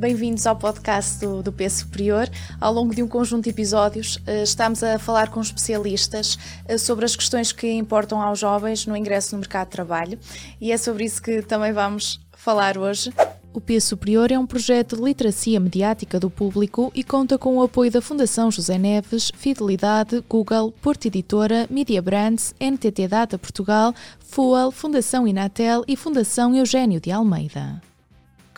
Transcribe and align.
Bem-vindos 0.00 0.46
ao 0.46 0.56
podcast 0.56 1.20
do, 1.20 1.42
do 1.42 1.52
P 1.52 1.68
Superior. 1.68 2.26
Ao 2.58 2.72
longo 2.72 2.94
de 2.94 3.02
um 3.02 3.06
conjunto 3.06 3.44
de 3.44 3.50
episódios, 3.50 4.18
eh, 4.26 4.44
estamos 4.44 4.82
a 4.82 4.98
falar 4.98 5.28
com 5.28 5.42
especialistas 5.42 6.38
eh, 6.66 6.78
sobre 6.78 7.04
as 7.04 7.14
questões 7.14 7.52
que 7.52 7.70
importam 7.70 8.18
aos 8.18 8.38
jovens 8.38 8.86
no 8.86 8.96
ingresso 8.96 9.34
no 9.34 9.40
mercado 9.40 9.66
de 9.66 9.72
trabalho 9.72 10.18
e 10.58 10.72
é 10.72 10.78
sobre 10.78 11.04
isso 11.04 11.20
que 11.20 11.42
também 11.42 11.74
vamos 11.74 12.18
falar 12.32 12.78
hoje. 12.78 13.12
O 13.52 13.60
P 13.60 13.78
Superior 13.78 14.32
é 14.32 14.38
um 14.38 14.46
projeto 14.46 14.96
de 14.96 15.02
literacia 15.02 15.60
mediática 15.60 16.18
do 16.18 16.30
público 16.30 16.90
e 16.94 17.04
conta 17.04 17.36
com 17.36 17.58
o 17.58 17.62
apoio 17.62 17.90
da 17.90 18.00
Fundação 18.00 18.50
José 18.50 18.78
Neves, 18.78 19.30
Fidelidade, 19.36 20.24
Google, 20.26 20.72
Porto 20.80 21.04
Editora, 21.04 21.66
Media 21.68 22.00
Brands, 22.00 22.54
NTT 22.58 23.06
Data 23.06 23.36
Portugal, 23.36 23.94
FUAL, 24.18 24.72
Fundação 24.72 25.28
Inatel 25.28 25.84
e 25.86 25.94
Fundação 25.94 26.56
Eugênio 26.56 27.02
de 27.02 27.12
Almeida. 27.12 27.89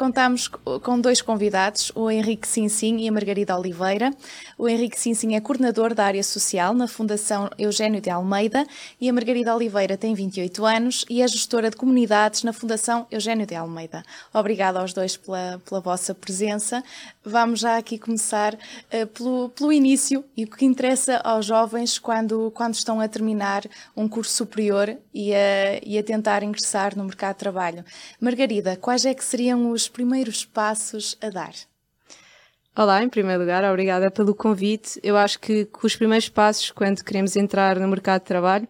Contamos 0.02 0.48
com 0.48 1.00
dois 1.00 1.22
convidados, 1.22 1.92
o 1.94 2.10
Henrique 2.10 2.48
Sinsim 2.48 2.96
e 2.96 3.08
a 3.08 3.12
Margarida 3.12 3.56
Oliveira. 3.56 4.12
O 4.58 4.68
Henrique 4.68 4.98
Sinsim 4.98 5.36
é 5.36 5.40
coordenador 5.40 5.94
da 5.94 6.04
área 6.04 6.24
social 6.24 6.74
na 6.74 6.88
Fundação 6.88 7.48
Eugênio 7.56 8.00
de 8.00 8.10
Almeida 8.10 8.66
e 9.00 9.08
a 9.08 9.12
Margarida 9.12 9.54
Oliveira 9.54 9.96
tem 9.96 10.12
28 10.12 10.66
anos 10.66 11.04
e 11.08 11.22
é 11.22 11.28
gestora 11.28 11.70
de 11.70 11.76
comunidades 11.76 12.42
na 12.42 12.52
Fundação 12.52 13.06
Eugênio 13.12 13.46
de 13.46 13.54
Almeida. 13.54 14.02
Obrigada 14.34 14.80
aos 14.80 14.92
dois 14.92 15.16
pela, 15.16 15.62
pela 15.64 15.80
vossa 15.80 16.12
presença. 16.12 16.82
Vamos 17.24 17.60
já 17.60 17.76
aqui 17.76 17.96
começar 17.96 18.54
uh, 18.54 19.06
pelo, 19.06 19.50
pelo 19.50 19.72
início 19.72 20.24
e 20.36 20.42
o 20.42 20.48
que 20.48 20.64
interessa 20.64 21.18
aos 21.18 21.46
jovens 21.46 22.00
quando, 22.00 22.50
quando 22.56 22.74
estão 22.74 23.00
a 23.00 23.06
terminar 23.06 23.62
um 23.96 24.08
curso 24.08 24.32
superior 24.32 24.96
e 25.14 25.32
a, 25.32 25.78
e 25.80 25.96
a 25.96 26.02
tentar 26.02 26.42
ingressar 26.42 26.98
no 26.98 27.04
mercado 27.04 27.34
de 27.34 27.38
trabalho. 27.38 27.84
Margarida, 28.20 28.76
quais 28.76 29.06
é 29.06 29.14
que 29.14 29.24
seriam 29.24 29.70
os 29.70 29.91
primeiros 29.92 30.44
passos 30.44 31.16
a 31.20 31.28
dar? 31.28 31.52
Olá, 32.74 33.02
em 33.04 33.08
primeiro 33.08 33.40
lugar, 33.40 33.62
obrigada 33.64 34.10
pelo 34.10 34.34
convite. 34.34 34.98
Eu 35.02 35.16
acho 35.16 35.38
que, 35.38 35.66
que 35.66 35.86
os 35.86 35.94
primeiros 35.94 36.28
passos, 36.30 36.70
quando 36.70 37.04
queremos 37.04 37.36
entrar 37.36 37.78
no 37.78 37.86
mercado 37.86 38.22
de 38.22 38.26
trabalho, 38.26 38.66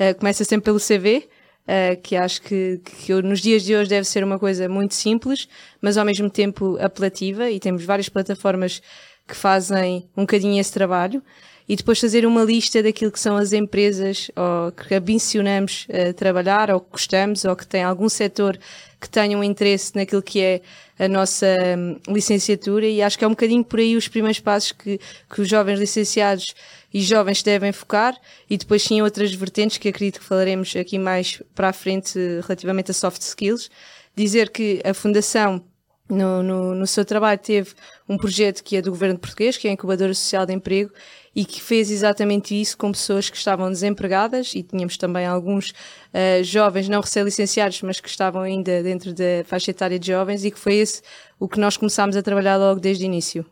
uh, 0.00 0.18
começa 0.18 0.42
sempre 0.42 0.64
pelo 0.64 0.80
CV, 0.80 1.28
uh, 1.68 2.00
que 2.00 2.16
acho 2.16 2.40
que, 2.40 2.80
que 2.82 3.12
nos 3.22 3.40
dias 3.40 3.62
de 3.62 3.76
hoje 3.76 3.90
deve 3.90 4.06
ser 4.06 4.24
uma 4.24 4.38
coisa 4.38 4.68
muito 4.68 4.94
simples, 4.94 5.46
mas 5.82 5.98
ao 5.98 6.04
mesmo 6.04 6.30
tempo 6.30 6.78
apelativa, 6.80 7.50
e 7.50 7.60
temos 7.60 7.84
várias 7.84 8.08
plataformas 8.08 8.80
que 9.28 9.36
fazem 9.36 10.08
um 10.16 10.22
bocadinho 10.22 10.58
esse 10.58 10.72
trabalho 10.72 11.22
e 11.68 11.74
depois 11.74 11.98
fazer 11.98 12.24
uma 12.24 12.44
lista 12.44 12.82
daquilo 12.82 13.10
que 13.10 13.18
são 13.18 13.36
as 13.36 13.52
empresas 13.52 14.30
ou 14.36 14.72
que 14.72 14.94
ambicionamos 14.94 15.86
uh, 15.88 16.12
trabalhar 16.14 16.70
ou 16.70 16.80
que 16.80 16.92
gostamos 16.92 17.44
ou 17.44 17.56
que 17.56 17.66
tem 17.66 17.82
algum 17.82 18.08
setor 18.08 18.58
que 19.00 19.08
tenham 19.08 19.42
interesse 19.42 19.94
naquilo 19.94 20.22
que 20.22 20.40
é 20.40 20.62
a 20.98 21.08
nossa 21.08 21.46
um, 21.76 22.12
licenciatura 22.12 22.86
e 22.86 23.02
acho 23.02 23.18
que 23.18 23.24
é 23.24 23.26
um 23.26 23.32
bocadinho 23.32 23.64
por 23.64 23.80
aí 23.80 23.96
os 23.96 24.08
primeiros 24.08 24.40
passos 24.40 24.72
que, 24.72 24.98
que 25.28 25.40
os 25.40 25.48
jovens 25.48 25.78
licenciados 25.78 26.54
e 26.94 27.00
jovens 27.02 27.42
devem 27.42 27.72
focar 27.72 28.16
e 28.48 28.56
depois 28.56 28.82
sim 28.82 29.02
outras 29.02 29.34
vertentes 29.34 29.76
que 29.76 29.88
acredito 29.88 30.20
que 30.20 30.24
falaremos 30.24 30.74
aqui 30.76 30.98
mais 30.98 31.42
para 31.54 31.68
a 31.68 31.72
frente 31.72 32.18
relativamente 32.46 32.90
a 32.90 32.94
soft 32.94 33.20
skills. 33.22 33.68
Dizer 34.14 34.48
que 34.50 34.80
a 34.82 34.94
Fundação 34.94 35.62
no, 36.08 36.42
no, 36.42 36.74
no, 36.74 36.86
seu 36.86 37.04
trabalho 37.04 37.38
teve 37.38 37.72
um 38.08 38.16
projeto 38.16 38.62
que 38.62 38.76
é 38.76 38.82
do 38.82 38.90
governo 38.90 39.18
português, 39.18 39.56
que 39.56 39.66
é 39.66 39.70
a 39.70 39.74
Incubadora 39.74 40.14
Social 40.14 40.46
de 40.46 40.54
Emprego, 40.54 40.92
e 41.36 41.44
que 41.44 41.60
fez 41.60 41.90
exatamente 41.90 42.58
isso 42.58 42.78
com 42.78 42.90
pessoas 42.90 43.28
que 43.28 43.36
estavam 43.36 43.70
desempregadas 43.70 44.54
e 44.54 44.62
tínhamos 44.62 44.96
também 44.96 45.26
alguns 45.26 45.68
uh, 45.70 46.42
jovens 46.42 46.88
não 46.88 47.02
recém-licenciados, 47.02 47.82
mas 47.82 48.00
que 48.00 48.08
estavam 48.08 48.40
ainda 48.40 48.82
dentro 48.82 49.12
da 49.12 49.44
faixa 49.44 49.70
etária 49.70 49.98
de 49.98 50.06
jovens 50.06 50.46
e 50.46 50.50
que 50.50 50.58
foi 50.58 50.76
esse 50.76 51.02
o 51.38 51.46
que 51.46 51.60
nós 51.60 51.76
começámos 51.76 52.16
a 52.16 52.22
trabalhar 52.22 52.56
logo 52.56 52.80
desde 52.80 53.04
o 53.04 53.06
início. 53.06 53.44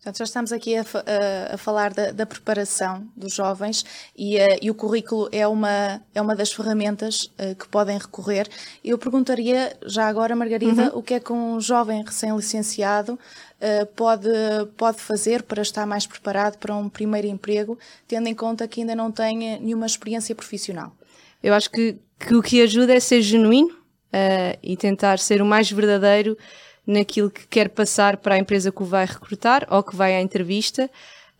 Portanto, 0.00 0.16
já 0.16 0.24
estamos 0.24 0.50
aqui 0.50 0.76
a, 0.76 0.80
a, 0.80 1.54
a 1.54 1.58
falar 1.58 1.92
da, 1.92 2.10
da, 2.10 2.24
preparação 2.24 3.06
dos 3.14 3.34
jovens 3.34 3.84
e, 4.16 4.38
uh, 4.38 4.58
e, 4.62 4.70
o 4.70 4.74
currículo 4.74 5.28
é 5.30 5.46
uma, 5.46 6.00
é 6.14 6.22
uma 6.22 6.34
das 6.34 6.50
ferramentas 6.50 7.24
uh, 7.24 7.54
que 7.54 7.68
podem 7.68 7.98
recorrer. 7.98 8.48
Eu 8.82 8.96
perguntaria 8.96 9.76
já 9.84 10.08
agora, 10.08 10.34
Margarida, 10.34 10.84
uhum. 10.84 11.00
o 11.00 11.02
que 11.02 11.12
é 11.12 11.20
que 11.20 11.30
um 11.30 11.60
jovem 11.60 12.02
recém-licenciado 12.02 13.12
uh, 13.12 13.86
pode, 13.94 14.30
pode 14.74 15.02
fazer 15.02 15.42
para 15.42 15.60
estar 15.60 15.84
mais 15.84 16.06
preparado 16.06 16.56
para 16.56 16.74
um 16.74 16.88
primeiro 16.88 17.26
emprego, 17.26 17.78
tendo 18.08 18.26
em 18.26 18.34
conta 18.34 18.66
que 18.66 18.80
ainda 18.80 18.94
não 18.94 19.12
tem 19.12 19.36
nenhuma 19.60 19.84
experiência 19.84 20.34
profissional? 20.34 20.96
Eu 21.42 21.52
acho 21.52 21.70
que, 21.70 21.98
que 22.18 22.34
o 22.34 22.40
que 22.40 22.62
ajuda 22.62 22.94
é 22.94 23.00
ser 23.00 23.20
genuíno 23.20 23.78
e 24.62 24.76
tentar 24.76 25.18
ser 25.18 25.40
o 25.40 25.46
mais 25.46 25.70
verdadeiro 25.70 26.36
naquilo 26.90 27.30
que 27.30 27.46
quer 27.46 27.68
passar 27.68 28.16
para 28.16 28.34
a 28.34 28.38
empresa 28.38 28.72
que 28.72 28.82
o 28.82 28.84
vai 28.84 29.06
recrutar 29.06 29.66
ou 29.70 29.82
que 29.82 29.94
vai 29.94 30.14
à 30.14 30.20
entrevista, 30.20 30.90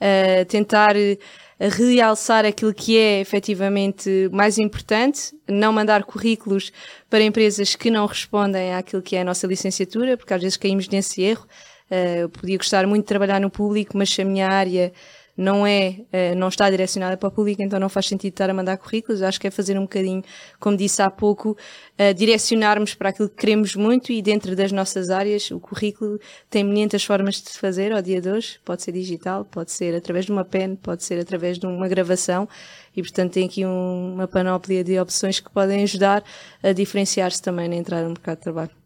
uh, 0.01 0.45
tentar 0.47 0.97
eh, 0.97 1.19
realçar 1.59 2.47
aquilo 2.47 2.73
que 2.73 2.97
é 2.97 3.21
efetivamente 3.21 4.31
mais 4.33 4.59
importante, 4.59 5.35
não 5.49 5.73
mandar 5.73 6.05
currículos 6.05 6.73
para 7.09 7.23
empresas 7.23 7.75
que 7.75 7.91
não 7.91 8.07
respondem 8.07 8.75
àquilo 8.75 9.03
que 9.03 9.17
é 9.17 9.21
a 9.21 9.25
nossa 9.25 9.47
licenciatura, 9.47 10.17
porque 10.17 10.33
às 10.33 10.41
vezes 10.41 10.57
caímos 10.57 10.89
nesse 10.89 11.21
erro. 11.23 11.47
Uh, 11.91 12.21
eu 12.23 12.29
podia 12.29 12.57
gostar 12.57 12.87
muito 12.87 13.03
de 13.03 13.09
trabalhar 13.09 13.41
no 13.41 13.51
público, 13.51 13.99
mas 13.99 14.11
se 14.11 14.23
a 14.23 14.25
minha 14.25 14.49
área 14.49 14.93
não 15.41 15.67
é, 15.67 16.03
eh, 16.13 16.35
não 16.35 16.49
está 16.49 16.69
direcionada 16.69 17.17
para 17.17 17.29
o 17.29 17.33
público, 17.33 17.63
então 17.63 17.81
não 17.81 17.89
faz 17.89 18.07
sentido 18.07 18.33
estar 18.33 18.51
a 18.51 18.55
mandar 18.55 18.77
currículos. 18.77 19.23
Acho 19.23 19.41
que 19.41 19.47
é 19.47 19.51
fazer 19.51 19.79
um 19.79 19.83
bocadinho, 19.83 20.23
como 20.59 20.77
disse 20.77 21.01
há 21.01 21.11
pouco, 21.11 21.57
uh, 21.99 22.15
direcionarmos 22.15 22.95
para 22.95 23.09
aquilo 23.09 23.29
que 23.29 23.37
queremos 23.37 23.75
muito 23.75 24.13
e 24.13 24.21
dentro 24.21 24.55
das 24.55 24.71
nossas 24.71 25.09
áreas, 25.09 25.51
o 25.51 25.59
currículo 25.59 26.21
tem 26.51 26.63
muitas 26.63 27.03
formas 27.03 27.37
de 27.37 27.51
se 27.51 27.59
fazer 27.59 27.91
ao 27.91 28.03
dia 28.03 28.21
de 28.21 28.29
hoje. 28.29 28.61
Pode 28.65 28.83
ser 28.83 28.93
digital, 28.93 29.47
pode 29.47 29.73
ser 29.73 29.95
através 29.95 30.27
de 30.27 30.33
uma 30.33 30.45
pen, 30.45 30.77
pode 30.77 31.03
ser 31.05 31.19
através 31.19 31.59
de 31.59 31.67
uma 31.67 31.89
gravação 31.89 32.47
e, 32.95 33.01
portanto, 33.01 33.33
tem 33.33 33.47
aqui 33.47 33.65
um, 33.65 34.13
uma 34.15 34.29
panóplia 34.29 34.85
de 34.85 34.99
opções 35.01 35.41
que 35.41 35.51
podem 35.51 35.83
ajudar 35.85 36.23
a 36.63 36.73
diferenciar-se 36.73 37.41
também 37.41 37.67
na 37.67 37.77
entrada 37.77 38.05
no 38.05 38.11
mercado 38.11 38.37
de 38.37 38.43
trabalho. 38.43 38.80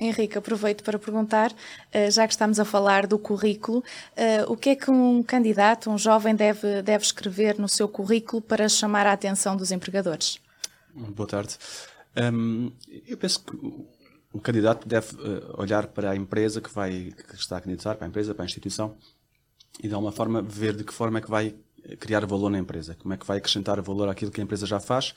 Henrique, 0.00 0.38
aproveito 0.38 0.82
para 0.82 0.98
perguntar, 0.98 1.52
eh, 1.92 2.10
já 2.10 2.26
que 2.26 2.32
estamos 2.32 2.58
a 2.58 2.64
falar 2.64 3.06
do 3.06 3.18
currículo, 3.18 3.84
eh, 4.16 4.44
o 4.48 4.56
que 4.56 4.70
é 4.70 4.76
que 4.76 4.90
um 4.90 5.22
candidato, 5.22 5.90
um 5.90 5.98
jovem, 5.98 6.34
deve, 6.34 6.80
deve 6.80 7.04
escrever 7.04 7.58
no 7.58 7.68
seu 7.68 7.86
currículo 7.86 8.40
para 8.40 8.66
chamar 8.68 9.06
a 9.06 9.12
atenção 9.12 9.56
dos 9.56 9.70
empregadores? 9.70 10.40
Boa 10.94 11.28
tarde. 11.28 11.58
Um, 12.16 12.72
eu 13.06 13.16
penso 13.18 13.44
que 13.44 13.56
o 14.32 14.40
candidato 14.40 14.88
deve 14.88 15.14
eh, 15.16 15.54
olhar 15.58 15.86
para 15.88 16.12
a 16.12 16.16
empresa 16.16 16.62
que 16.62 16.72
vai 16.72 17.12
que 17.28 17.34
está 17.34 17.58
a 17.58 17.60
candidatar, 17.60 17.96
para 17.96 18.06
a 18.06 18.08
empresa, 18.08 18.34
para 18.34 18.44
a 18.44 18.46
instituição, 18.46 18.96
e 19.82 19.86
de 19.86 19.92
alguma 19.92 20.12
forma 20.12 20.40
ver 20.40 20.74
de 20.74 20.82
que 20.82 20.94
forma 20.94 21.18
é 21.18 21.20
que 21.20 21.30
vai 21.30 21.54
criar 21.98 22.24
valor 22.26 22.50
na 22.50 22.58
empresa, 22.58 22.94
como 22.94 23.12
é 23.14 23.16
que 23.16 23.26
vai 23.26 23.38
acrescentar 23.38 23.80
valor 23.80 24.08
àquilo 24.08 24.30
que 24.30 24.40
a 24.40 24.44
empresa 24.44 24.66
já 24.66 24.78
faz, 24.78 25.14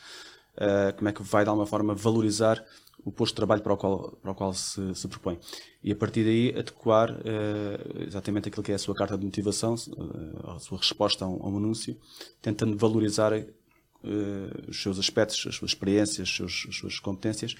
como 0.96 1.10
é 1.10 1.12
que 1.12 1.22
vai 1.22 1.44
de 1.44 1.50
alguma 1.50 1.68
forma 1.68 1.94
valorizar 1.94 2.64
o 3.06 3.12
posto 3.12 3.34
de 3.34 3.38
trabalho 3.38 3.62
para 3.62 3.74
o 3.74 3.78
qual, 3.78 4.18
para 4.22 4.32
o 4.32 4.36
qual 4.36 4.54
se, 4.54 4.96
se 4.96 5.08
propõe. 5.08 5.38
E 5.84 5.92
a 5.92 5.96
partir 5.96 6.24
daí 6.24 6.58
adequar 6.58 7.12
uh, 7.12 8.04
exatamente 8.08 8.48
aquilo 8.48 8.64
que 8.64 8.72
é 8.72 8.76
a 8.76 8.80
sua 8.80 8.96
carta 8.96 9.18
de 9.18 9.26
motivação, 9.26 9.74
uh, 9.74 10.52
a 10.52 10.60
sua 10.60 10.78
resposta 10.78 11.26
a 11.26 11.28
um, 11.28 11.44
a 11.44 11.50
um 11.50 11.58
anúncio, 11.58 11.98
tentando 12.42 12.78
valorizar 12.78 13.34
uh, 13.34 13.46
os 14.70 14.82
seus 14.82 14.98
aspectos, 14.98 15.46
as 15.48 15.56
suas 15.56 15.72
experiências, 15.72 16.28
as 16.28 16.36
suas, 16.36 16.66
as 16.70 16.76
suas 16.76 17.00
competências, 17.00 17.56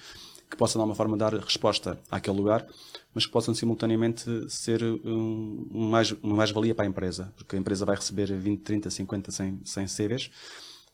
que 0.50 0.56
possam 0.56 0.78
de 0.78 0.82
alguma 0.82 0.94
forma 0.94 1.16
dar 1.16 1.34
resposta 1.34 1.98
àquele 2.10 2.36
lugar, 2.36 2.66
mas 3.12 3.26
que 3.26 3.32
possam 3.32 3.54
simultaneamente 3.54 4.24
ser 4.48 4.82
um, 4.82 5.68
um 5.72 5.88
mais, 5.88 6.12
uma 6.22 6.36
mais-valia 6.36 6.74
para 6.74 6.84
a 6.84 6.88
empresa, 6.88 7.32
porque 7.36 7.56
a 7.56 7.58
empresa 7.58 7.84
vai 7.84 7.96
receber 7.96 8.32
20, 8.32 8.60
30, 8.60 8.90
50, 8.90 9.32
100, 9.32 9.60
100 9.64 9.86
CVs, 9.86 10.30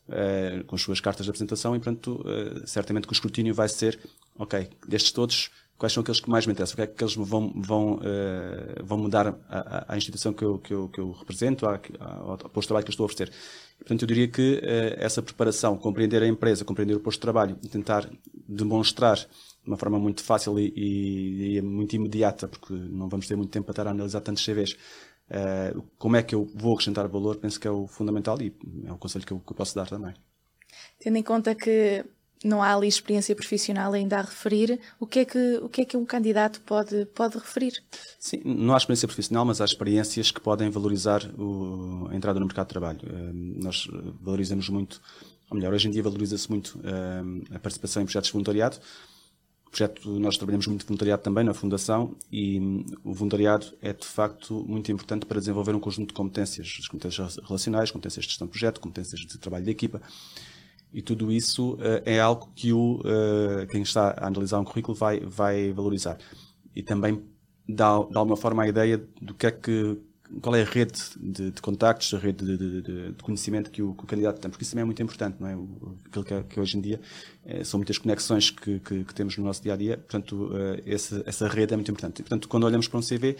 Uh, 0.09 0.65
com 0.65 0.75
as 0.75 0.81
suas 0.81 0.99
cartas 0.99 1.23
de 1.23 1.29
apresentação 1.29 1.73
e, 1.73 1.79
portanto, 1.79 2.25
uh, 2.25 2.67
certamente 2.67 3.05
que 3.07 3.13
o 3.13 3.15
escrutínio 3.15 3.53
vai 3.53 3.69
ser 3.69 3.97
ok, 4.41 4.69
destes 4.87 5.11
todos, 5.11 5.51
quais 5.77 5.93
são 5.93 6.01
aqueles 6.01 6.19
que 6.19 6.29
mais 6.29 6.47
me 6.47 6.53
interessam? 6.53 6.73
O 6.73 6.77
que 6.77 6.81
é 6.81 6.87
que 6.87 7.03
eles 7.03 7.15
vão, 7.15 7.53
vão, 7.55 7.93
uh, 7.95 8.83
vão 8.83 8.97
mudar 8.97 9.35
à, 9.47 9.95
instituição 9.95 10.33
que 10.33 10.43
eu, 10.43 10.57
que 10.57 10.73
eu, 10.73 10.89
que 10.89 10.99
eu 10.99 11.11
represento, 11.11 11.65
ao 11.67 12.37
posto 12.37 12.61
de 12.61 12.67
trabalho 12.67 12.85
que 12.85 12.89
eu 12.89 12.93
estou 12.93 13.03
a 13.03 13.05
oferecer? 13.05 13.31
Portanto, 13.77 14.01
eu 14.01 14.07
diria 14.07 14.27
que 14.27 14.55
uh, 14.55 14.95
essa 14.97 15.21
preparação, 15.21 15.77
compreender 15.77 16.23
a 16.23 16.27
empresa, 16.27 16.65
compreender 16.65 16.95
o 16.95 16.99
posto 16.99 17.17
de 17.17 17.21
trabalho 17.21 17.55
tentar 17.71 18.09
demonstrar 18.47 19.17
de 19.17 19.67
uma 19.67 19.77
forma 19.77 19.99
muito 19.99 20.23
fácil 20.23 20.59
e, 20.59 20.73
e, 20.75 21.57
e, 21.57 21.61
muito 21.61 21.95
imediata, 21.95 22.47
porque 22.47 22.73
não 22.73 23.07
vamos 23.07 23.27
ter 23.27 23.35
muito 23.35 23.51
tempo 23.51 23.65
para 23.65 23.73
estar 23.73 23.87
a 23.87 23.91
analisar 23.91 24.21
tantos 24.21 24.43
CVs, 24.43 24.71
uh, 24.71 24.77
eh, 25.29 25.73
como 25.99 26.15
é 26.15 26.23
que 26.23 26.33
eu 26.33 26.49
vou 26.55 26.73
acrescentar 26.73 27.07
valor, 27.07 27.37
penso 27.37 27.59
que 27.59 27.67
é 27.67 27.71
o 27.71 27.85
fundamental 27.85 28.41
e 28.41 28.51
é 28.85 28.91
o 28.91 28.97
conselho 28.97 29.23
que 29.23 29.33
eu, 29.33 29.39
que 29.39 29.51
eu 29.51 29.55
posso 29.55 29.75
dar 29.75 29.87
também. 29.87 30.15
Tendo 30.99 31.17
em 31.17 31.23
conta 31.23 31.53
que 31.53 32.03
não 32.43 32.61
há 32.61 32.73
ali 32.73 32.87
experiência 32.87 33.35
profissional 33.35 33.93
ainda 33.93 34.17
a 34.17 34.21
referir, 34.21 34.79
o 34.99 35.05
que 35.05 35.19
é 35.19 35.25
que, 35.25 35.59
o 35.61 35.69
que, 35.69 35.81
é 35.81 35.85
que 35.85 35.97
um 35.97 36.05
candidato 36.05 36.61
pode, 36.61 37.05
pode 37.07 37.37
referir? 37.37 37.83
Sim, 38.19 38.41
não 38.43 38.73
há 38.73 38.77
experiência 38.77 39.07
profissional, 39.07 39.45
mas 39.45 39.61
há 39.61 39.65
experiências 39.65 40.31
que 40.31 40.39
podem 40.39 40.69
valorizar 40.69 41.23
o, 41.39 42.07
a 42.09 42.15
entrada 42.15 42.39
no 42.39 42.45
mercado 42.45 42.67
de 42.67 42.71
trabalho. 42.71 42.99
Uh, 43.03 43.63
nós 43.63 43.87
valorizamos 44.21 44.69
muito, 44.69 45.01
ou 45.49 45.57
melhor, 45.57 45.73
hoje 45.73 45.87
em 45.87 45.91
dia 45.91 46.01
valoriza-se 46.01 46.49
muito 46.49 46.79
uh, 46.79 47.55
a 47.55 47.59
participação 47.59 48.01
em 48.01 48.05
projetos 48.05 48.27
de 48.27 48.33
voluntariado, 48.33 48.79
projeto, 49.71 50.19
nós 50.19 50.37
trabalhamos 50.37 50.67
muito 50.67 50.85
voluntariado 50.85 51.23
também 51.23 51.45
na 51.45 51.53
Fundação 51.53 52.15
e 52.29 52.59
hum, 52.59 52.85
o 53.05 53.13
voluntariado 53.13 53.67
é 53.81 53.93
de 53.93 54.05
facto 54.05 54.65
muito 54.67 54.91
importante 54.91 55.25
para 55.25 55.39
desenvolver 55.39 55.73
um 55.73 55.79
conjunto 55.79 56.09
de 56.09 56.13
competências, 56.13 56.77
as 56.79 56.87
competências 56.87 57.37
relacionais, 57.37 57.89
competências 57.89 58.25
de 58.25 58.31
gestão 58.31 58.47
de 58.47 58.51
projeto, 58.51 58.81
competências 58.81 59.21
de 59.21 59.37
trabalho 59.37 59.63
de 59.63 59.71
equipa. 59.71 60.01
E 60.93 61.01
tudo 61.01 61.31
isso 61.31 61.73
uh, 61.75 62.01
é 62.05 62.19
algo 62.19 62.51
que 62.55 62.73
o, 62.73 62.99
uh, 62.99 63.67
quem 63.69 63.81
está 63.81 64.09
a 64.17 64.27
analisar 64.27 64.59
um 64.59 64.65
currículo 64.65 64.95
vai, 64.95 65.19
vai 65.21 65.71
valorizar. 65.71 66.17
E 66.75 66.83
também 66.83 67.23
dá, 67.67 67.99
de 68.03 68.17
alguma 68.17 68.35
forma 68.35 68.63
a 68.63 68.67
ideia 68.67 69.01
do 69.21 69.33
que 69.33 69.47
é 69.47 69.51
que 69.51 69.97
qual 70.41 70.55
é 70.55 70.61
a 70.61 70.65
rede 70.65 70.97
de, 71.17 71.51
de 71.51 71.61
contactos, 71.61 72.13
a 72.13 72.17
rede 72.17 72.45
de, 72.45 72.57
de, 72.57 73.11
de 73.11 73.23
conhecimento 73.23 73.69
que 73.69 73.81
o, 73.81 73.93
que 73.93 74.03
o, 74.05 74.07
candidato 74.07 74.39
tem, 74.39 74.49
porque 74.49 74.63
isso 74.63 74.71
também 74.71 74.83
é 74.83 74.85
muito 74.85 75.03
importante, 75.03 75.35
não 75.39 75.47
é? 75.47 75.55
O, 75.55 75.97
aquilo 76.05 76.23
que, 76.23 76.33
é, 76.33 76.43
que 76.43 76.59
hoje 76.59 76.77
em 76.77 76.81
dia 76.81 77.01
é, 77.45 77.63
são 77.65 77.77
muitas 77.77 77.97
conexões 77.97 78.49
que, 78.49 78.79
que, 78.79 79.13
temos 79.13 79.37
no 79.37 79.43
nosso 79.43 79.61
dia 79.61 79.73
a 79.73 79.75
dia, 79.75 79.97
portanto, 79.97 80.51
essa, 80.85 81.21
essa 81.25 81.47
rede 81.49 81.73
é 81.73 81.75
muito 81.75 81.91
importante. 81.91 82.19
E, 82.19 82.23
portanto, 82.23 82.47
quando 82.47 82.63
olhamos 82.63 82.87
para 82.87 82.99
um 82.99 83.01
CV, 83.01 83.35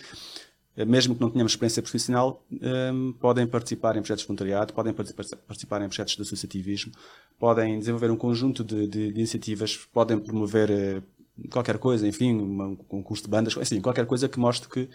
mesmo 0.78 1.16
que 1.16 1.22
não 1.22 1.30
tenhamos 1.30 1.52
experiência 1.52 1.82
profissional, 1.82 2.44
um, 2.52 3.14
podem 3.14 3.46
participar 3.46 3.98
em 3.98 4.02
projetos 4.02 4.24
de 4.24 4.28
voluntariado, 4.28 4.74
podem 4.74 4.94
participar 4.94 5.82
em 5.82 5.88
projetos 5.88 6.16
de 6.16 6.22
associativismo, 6.22 6.94
podem 7.38 7.78
desenvolver 7.78 8.10
um 8.10 8.16
conjunto 8.16 8.64
de, 8.64 9.10
iniciativas, 9.10 9.78
podem 9.92 10.18
promover 10.18 10.70
uh, 10.70 11.50
qualquer 11.50 11.78
coisa, 11.78 12.08
enfim, 12.08 12.34
um 12.34 12.76
concurso 12.76 13.24
de 13.24 13.30
bandas, 13.30 13.58
assim, 13.58 13.82
qualquer 13.82 14.06
coisa 14.06 14.30
que 14.30 14.40
mostre 14.40 14.70
que 14.70 14.90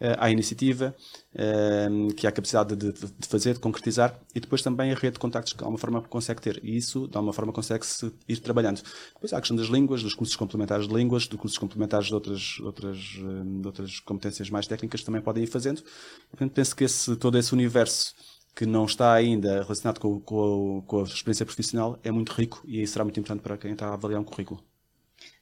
uh, 0.00 0.16
há 0.18 0.30
iniciativa, 0.30 0.94
uh, 1.34 2.14
que 2.14 2.26
há 2.26 2.32
capacidade 2.32 2.76
de, 2.76 2.92
de, 2.92 3.28
fazer, 3.28 3.54
de 3.54 3.60
concretizar, 3.60 4.18
e 4.34 4.40
depois 4.40 4.62
também 4.62 4.90
a 4.92 4.94
rede 4.94 5.14
de 5.14 5.18
contactos 5.18 5.52
que 5.52 5.58
de 5.58 5.64
alguma 5.64 5.78
forma 5.78 6.02
consegue 6.02 6.40
ter. 6.40 6.60
E 6.62 6.76
isso, 6.76 7.08
de 7.08 7.16
alguma 7.16 7.32
forma, 7.32 7.52
consegue-se 7.52 8.12
ir 8.28 8.38
trabalhando. 8.38 8.82
Depois 9.14 9.32
há 9.32 9.38
a 9.38 9.40
questão 9.40 9.56
das 9.56 9.66
línguas, 9.66 10.02
dos 10.02 10.14
cursos 10.14 10.36
complementares 10.36 10.88
de 10.88 10.94
línguas, 10.94 11.26
dos 11.26 11.38
cursos 11.38 11.58
complementares 11.58 12.06
de 12.06 12.14
outras, 12.14 12.58
outras, 12.60 12.98
de 12.98 13.66
outras 13.66 14.00
competências 14.00 14.50
mais 14.50 14.66
técnicas 14.66 15.02
também 15.02 15.20
podem 15.20 15.44
ir 15.44 15.48
fazendo. 15.48 15.82
Portanto, 16.30 16.52
penso 16.52 16.74
que 16.74 16.84
esse, 16.84 17.16
todo 17.16 17.38
esse 17.38 17.52
universo 17.52 18.14
que 18.58 18.66
não 18.66 18.86
está 18.86 19.12
ainda 19.12 19.62
relacionado 19.62 20.00
com, 20.00 20.20
com, 20.20 20.82
com, 20.84 21.00
a 21.00 21.04
experiência 21.04 21.46
profissional 21.46 21.96
é 22.02 22.10
muito 22.10 22.32
rico 22.32 22.60
e 22.66 22.84
será 22.88 23.04
muito 23.04 23.20
importante 23.20 23.40
para 23.40 23.56
quem 23.56 23.72
está 23.72 23.88
a 23.88 23.94
avaliar 23.94 24.20
um 24.20 24.24
currículo. 24.24 24.60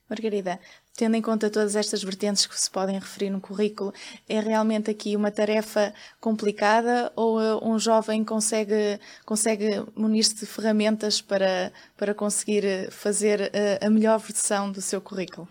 Margarida, 0.09 0.61
tendo 0.97 1.17
em 1.17 1.23
conta 1.23 1.51
todas 1.51 1.75
estas 1.75 2.03
vertentes 2.03 2.47
que 2.47 2.59
se 2.59 2.71
podem 2.71 2.99
referir 2.99 3.29
no 3.29 3.41
currículo, 3.41 3.93
é 4.29 4.39
realmente 4.41 4.91
aqui 4.91 5.17
uma 5.17 5.33
tarefa 5.33 5.93
complicada 6.21 7.13
ou 7.17 7.41
uh, 7.41 7.69
um 7.69 7.79
jovem 7.79 8.25
consegue, 8.25 9.01
consegue 9.25 9.85
munir-se 9.97 10.37
de 10.37 10.47
ferramentas 10.47 11.21
para, 11.21 11.73
para 11.97 12.15
conseguir 12.15 12.65
uh, 12.65 12.91
fazer 12.91 13.41
uh, 13.41 13.87
a 13.87 13.91
melhor 13.91 14.19
versão 14.21 14.71
do 14.71 14.81
seu 14.81 15.01
currículo? 15.01 15.49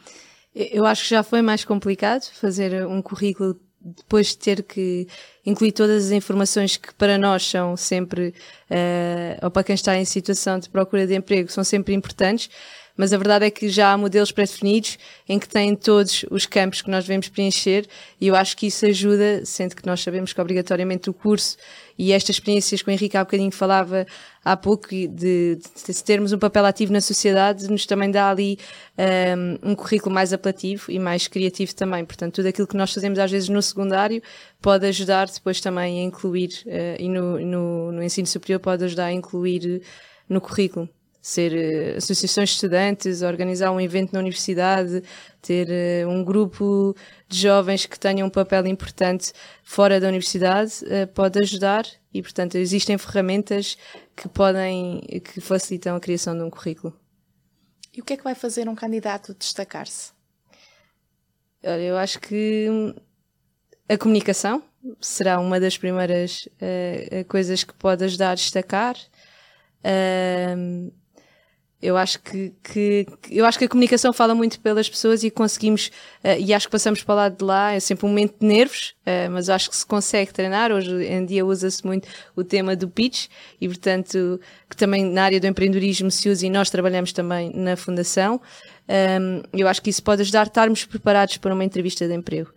Eu 0.54 0.86
acho 0.86 1.04
que 1.04 1.10
já 1.10 1.22
foi 1.22 1.42
mais 1.42 1.66
complicado 1.66 2.24
fazer 2.34 2.88
um 2.88 3.02
currículo 3.02 3.60
depois 3.82 4.28
de 4.28 4.38
ter 4.38 4.64
que 4.64 5.06
incluir 5.46 5.74
todas 5.74 6.06
as 6.06 6.12
informações 6.12 6.78
que 6.78 6.94
para 6.96 7.18
nós 7.18 7.46
são 7.46 7.78
sempre, 7.78 8.34
ou 9.44 9.52
para 9.52 9.64
quem 9.64 9.76
está 9.76 9.96
em 9.96 10.06
situação 10.06 10.58
de 10.58 10.70
procura 10.70 11.06
de 11.06 11.14
emprego, 11.14 11.52
são 11.52 11.64
sempre 11.64 11.94
importantes 11.94 12.50
mas 12.98 13.14
a 13.14 13.18
verdade 13.18 13.46
é 13.46 13.52
que 13.52 13.68
já 13.68 13.92
há 13.92 13.98
modelos 13.98 14.32
pré-definidos 14.32 14.98
em 15.28 15.38
que 15.38 15.48
têm 15.48 15.76
todos 15.76 16.26
os 16.32 16.46
campos 16.46 16.82
que 16.82 16.90
nós 16.90 17.06
devemos 17.06 17.28
preencher 17.28 17.86
e 18.20 18.28
eu 18.28 18.36
acho 18.36 18.56
que 18.56 18.68
isso 18.68 18.86
ajuda, 18.86 19.46
sendo 19.46 19.76
que 19.76 19.86
nós 19.86 20.02
sabemos 20.02 20.32
que 20.32 20.40
obrigatoriamente 20.40 21.10
o 21.10 21.14
curso 21.14 21.58
e 21.98 22.12
estas 22.12 22.38
experiências 22.38 22.82
que 22.82 22.90
o 22.90 22.92
Henrique 22.92 23.18
há 23.18 23.24
bocadinho 23.24 23.52
falava 23.52 24.06
há 24.44 24.56
pouco 24.56 24.90
de, 24.90 25.08
de, 25.08 25.58
de 25.58 26.04
termos 26.04 26.32
um 26.32 26.38
papel 26.38 26.66
ativo 26.66 26.94
na 26.94 27.02
sociedade 27.02 27.70
nos 27.70 27.86
também 27.86 28.12
dá 28.12 28.30
ali 28.30 28.58
um, 29.64 29.72
um, 29.72 29.76
currículo 29.76 30.14
mais 30.14 30.32
apelativo 30.32 30.92
e 30.92 31.00
mais 31.00 31.28
criativo 31.28 31.74
também. 31.74 32.06
Portanto, 32.06 32.36
tudo 32.36 32.48
aquilo 32.48 32.68
que 32.68 32.78
nós 32.78 32.94
fazemos 32.94 33.18
às 33.18 33.32
vezes 33.32 33.50
no 33.50 33.62
secundário 33.62 34.22
pode 34.62 34.86
ajudar 34.86 35.28
depois 35.28 35.60
também 35.60 36.00
a 36.00 36.04
incluir 36.04 36.50
uh, 36.66 37.02
e 37.02 37.10
no, 37.10 37.40
no, 37.40 37.92
no 37.92 38.04
ensino 38.04 38.28
superior 38.28 38.60
pode 38.60 38.84
ajudar 38.84 39.06
a 39.06 39.14
incluir 39.14 39.82
no 40.30 40.42
currículo 40.42 40.90
ser 41.26 41.54
uh, 41.54 41.98
associações 41.98 42.50
de 42.50 42.56
estudantes, 42.56 43.24
organizar 43.24 43.72
um 43.72 43.82
evento 43.82 44.14
na 44.14 44.20
universidade, 44.20 45.02
ter 45.42 46.06
uh, 46.06 46.08
um 46.08 46.24
grupo 46.24 46.96
de 47.28 47.40
jovens 47.40 47.88
que 47.88 48.00
tenham 48.00 48.28
um 48.28 48.30
papel 48.30 48.68
importante 48.68 49.34
fora 49.64 50.00
da 50.00 50.08
universidade, 50.08 50.86
uh, 50.86 51.08
pode 51.16 51.40
ajudar 51.40 51.84
e, 52.14 52.22
portanto, 52.22 52.54
existem 52.60 52.96
ferramentas 53.00 53.76
que 54.16 54.30
podem, 54.30 55.02
que 55.24 55.42
facilitam 55.42 55.96
a 55.96 56.00
criação 56.00 56.38
de 56.38 56.44
um 56.44 56.50
currículo. 56.52 56.96
E 57.92 58.02
o 58.02 58.06
que 58.06 58.14
é 58.14 58.18
que 58.18 58.24
vai 58.24 58.36
fazer 58.36 58.70
um 58.70 58.76
candidato 58.76 59.34
destacar-se? 59.34 60.12
Eu 61.64 61.98
acho 61.98 62.20
que 62.20 62.68
a 63.90 63.98
comunicação 63.98 64.62
será 65.02 65.40
uma 65.40 65.60
das 65.60 65.76
primeiras 65.76 66.48
coisas 67.28 67.64
que 67.64 67.74
pode 67.74 68.04
ajudar 68.04 68.32
a 68.32 68.36
destacar. 68.36 68.96
Uh, 69.84 70.94
eu 71.86 71.98
acho 71.98 72.20
que, 72.20 72.52
que, 72.64 73.06
eu 73.30 73.46
acho 73.46 73.60
que 73.60 73.66
a 73.66 73.70
comunicação 73.70 74.12
fala 74.12 74.34
muito 74.34 74.60
pelas 74.60 74.90
pessoas 74.90 75.24
e 75.24 75.30
conseguimos, 75.30 75.92
uh, 76.24 76.40
e 76.40 76.54
acho 76.54 76.68
que 76.68 76.72
passamos 76.72 77.04
para 77.04 77.14
o 77.14 77.16
lado 77.16 77.38
de 77.38 77.44
lá, 77.44 77.74
é 77.74 77.80
sempre 77.80 78.06
um 78.06 78.10
momento 78.10 78.36
de 78.40 78.46
nervos, 78.46 78.96
uh, 79.02 79.30
mas 79.32 79.50
acho 79.50 79.70
que 79.70 79.76
se 79.76 79.86
consegue 79.86 80.34
treinar. 80.34 80.72
Hoje 80.72 80.92
em 81.06 81.26
dia 81.26 81.46
usa-se 81.46 81.86
muito 81.86 82.08
o 82.36 82.44
tema 82.44 82.76
do 82.76 82.90
pitch 82.90 83.28
e, 83.62 83.68
portanto, 83.68 84.40
que 84.70 84.76
também 84.76 85.06
na 85.06 85.24
área 85.24 85.40
do 85.40 85.48
empreendedorismo 85.48 86.10
se 86.10 86.30
usa 86.30 86.46
e 86.46 86.50
nós 86.50 86.70
trabalhamos 86.70 87.14
também 87.14 87.52
na 87.54 87.76
Fundação. 87.76 88.42
Um, 88.88 89.42
eu 89.54 89.68
acho 89.68 89.82
que 89.82 89.90
isso 89.90 90.04
pode 90.04 90.22
ajudar 90.22 90.42
a 90.42 90.44
estarmos 90.44 90.86
preparados 90.86 91.38
para 91.38 91.54
uma 91.54 91.64
entrevista 91.64 92.08
de 92.08 92.14
emprego. 92.14 92.52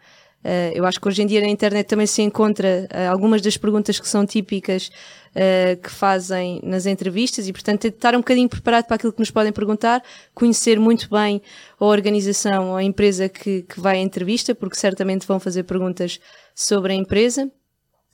Uh, 0.45 0.71
eu 0.73 0.87
acho 0.87 1.01
que 1.01 1.09
hoje 1.09 1.21
em 1.23 1.27
dia 1.27 1.41
na 1.41 1.49
internet 1.49 1.87
também 1.87 2.07
se 2.07 2.23
encontra 2.23 2.89
uh, 2.93 3.11
algumas 3.11 3.43
das 3.43 3.57
perguntas 3.57 3.99
que 3.99 4.09
são 4.09 4.25
típicas 4.25 4.89
uh, 5.35 5.77
que 5.83 5.91
fazem 5.91 6.61
nas 6.63 6.87
entrevistas 6.87 7.49
e, 7.49 7.53
portanto, 7.53 7.83
de 7.83 7.89
estar 7.89 8.15
um 8.15 8.19
bocadinho 8.19 8.49
preparado 8.49 8.85
para 8.87 8.95
aquilo 8.95 9.13
que 9.13 9.19
nos 9.19 9.33
podem 9.33 9.53
perguntar, 9.53 10.03
conhecer 10.35 10.79
muito 10.79 11.11
bem 11.11 11.43
a 11.79 11.85
organização 11.85 12.71
ou 12.71 12.77
a 12.77 12.85
empresa 12.85 13.29
que, 13.29 13.63
que 13.63 13.81
vai 13.81 13.99
à 13.99 14.01
entrevista, 14.01 14.55
porque 14.55 14.77
certamente 14.77 15.27
vão 15.27 15.41
fazer 15.41 15.65
perguntas 15.65 16.21
sobre 16.55 16.93
a 16.93 16.97
empresa. 16.97 17.51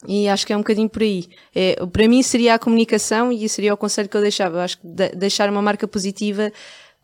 E 0.06 0.28
acho 0.28 0.46
que 0.46 0.52
é 0.52 0.56
um 0.56 0.60
bocadinho 0.60 0.88
por 0.88 1.02
aí. 1.02 1.26
É, 1.54 1.76
para 1.86 2.06
mim 2.06 2.22
seria 2.22 2.54
a 2.54 2.58
comunicação 2.58 3.32
e 3.32 3.48
seria 3.48 3.72
o 3.72 3.76
conselho 3.76 4.08
que 4.08 4.16
eu 4.16 4.20
deixava. 4.20 4.58
Eu 4.58 4.60
acho 4.60 4.78
que 4.78 4.86
de, 4.86 5.08
deixar 5.10 5.48
uma 5.48 5.62
marca 5.62 5.88
positiva 5.88 6.52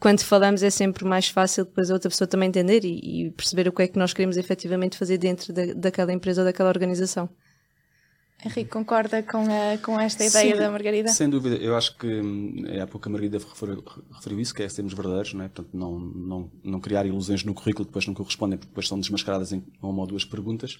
quando 0.00 0.22
falamos 0.22 0.62
é 0.62 0.70
sempre 0.70 1.04
mais 1.04 1.28
fácil 1.28 1.64
depois 1.66 1.90
a 1.90 1.94
outra 1.94 2.08
pessoa 2.08 2.26
também 2.26 2.48
entender 2.48 2.84
e, 2.84 3.26
e 3.26 3.30
perceber 3.32 3.68
o 3.68 3.72
que 3.72 3.82
é 3.82 3.88
que 3.88 3.98
nós 3.98 4.14
queremos 4.14 4.38
efetivamente 4.38 4.96
fazer 4.96 5.18
dentro 5.18 5.52
da, 5.52 5.74
daquela 5.74 6.12
empresa 6.12 6.40
ou 6.40 6.46
daquela 6.46 6.70
organização. 6.70 7.28
Henrique, 8.42 8.70
concorda 8.70 9.22
com, 9.22 9.44
a, 9.44 9.76
com 9.78 10.00
esta 10.00 10.24
ideia 10.24 10.54
Sim, 10.54 10.58
da 10.58 10.70
Margarida? 10.70 11.08
Sem 11.10 11.28
dúvida, 11.28 11.56
eu 11.56 11.76
acho 11.76 11.94
que 11.98 12.06
hum, 12.06 12.64
é, 12.66 12.80
há 12.80 12.86
pouco 12.86 13.06
a 13.06 13.12
Margarida 13.12 13.38
referiu, 13.38 13.84
referiu, 14.10 14.40
isso, 14.40 14.54
que 14.54 14.62
é 14.62 14.68
sermos 14.68 14.94
verdadeiros, 14.94 15.34
não 15.34 15.44
é? 15.44 15.48
Portanto, 15.48 15.76
não, 15.76 15.98
não, 15.98 16.50
não 16.64 16.80
criar 16.80 17.04
ilusões 17.04 17.44
no 17.44 17.52
currículo 17.52 17.84
que 17.84 17.90
depois 17.90 18.06
não 18.06 18.14
correspondem, 18.14 18.56
porque 18.56 18.70
depois 18.70 18.88
são 18.88 18.98
desmascaradas 18.98 19.52
em 19.52 19.62
uma 19.82 20.00
ou 20.00 20.06
duas 20.06 20.24
perguntas. 20.24 20.78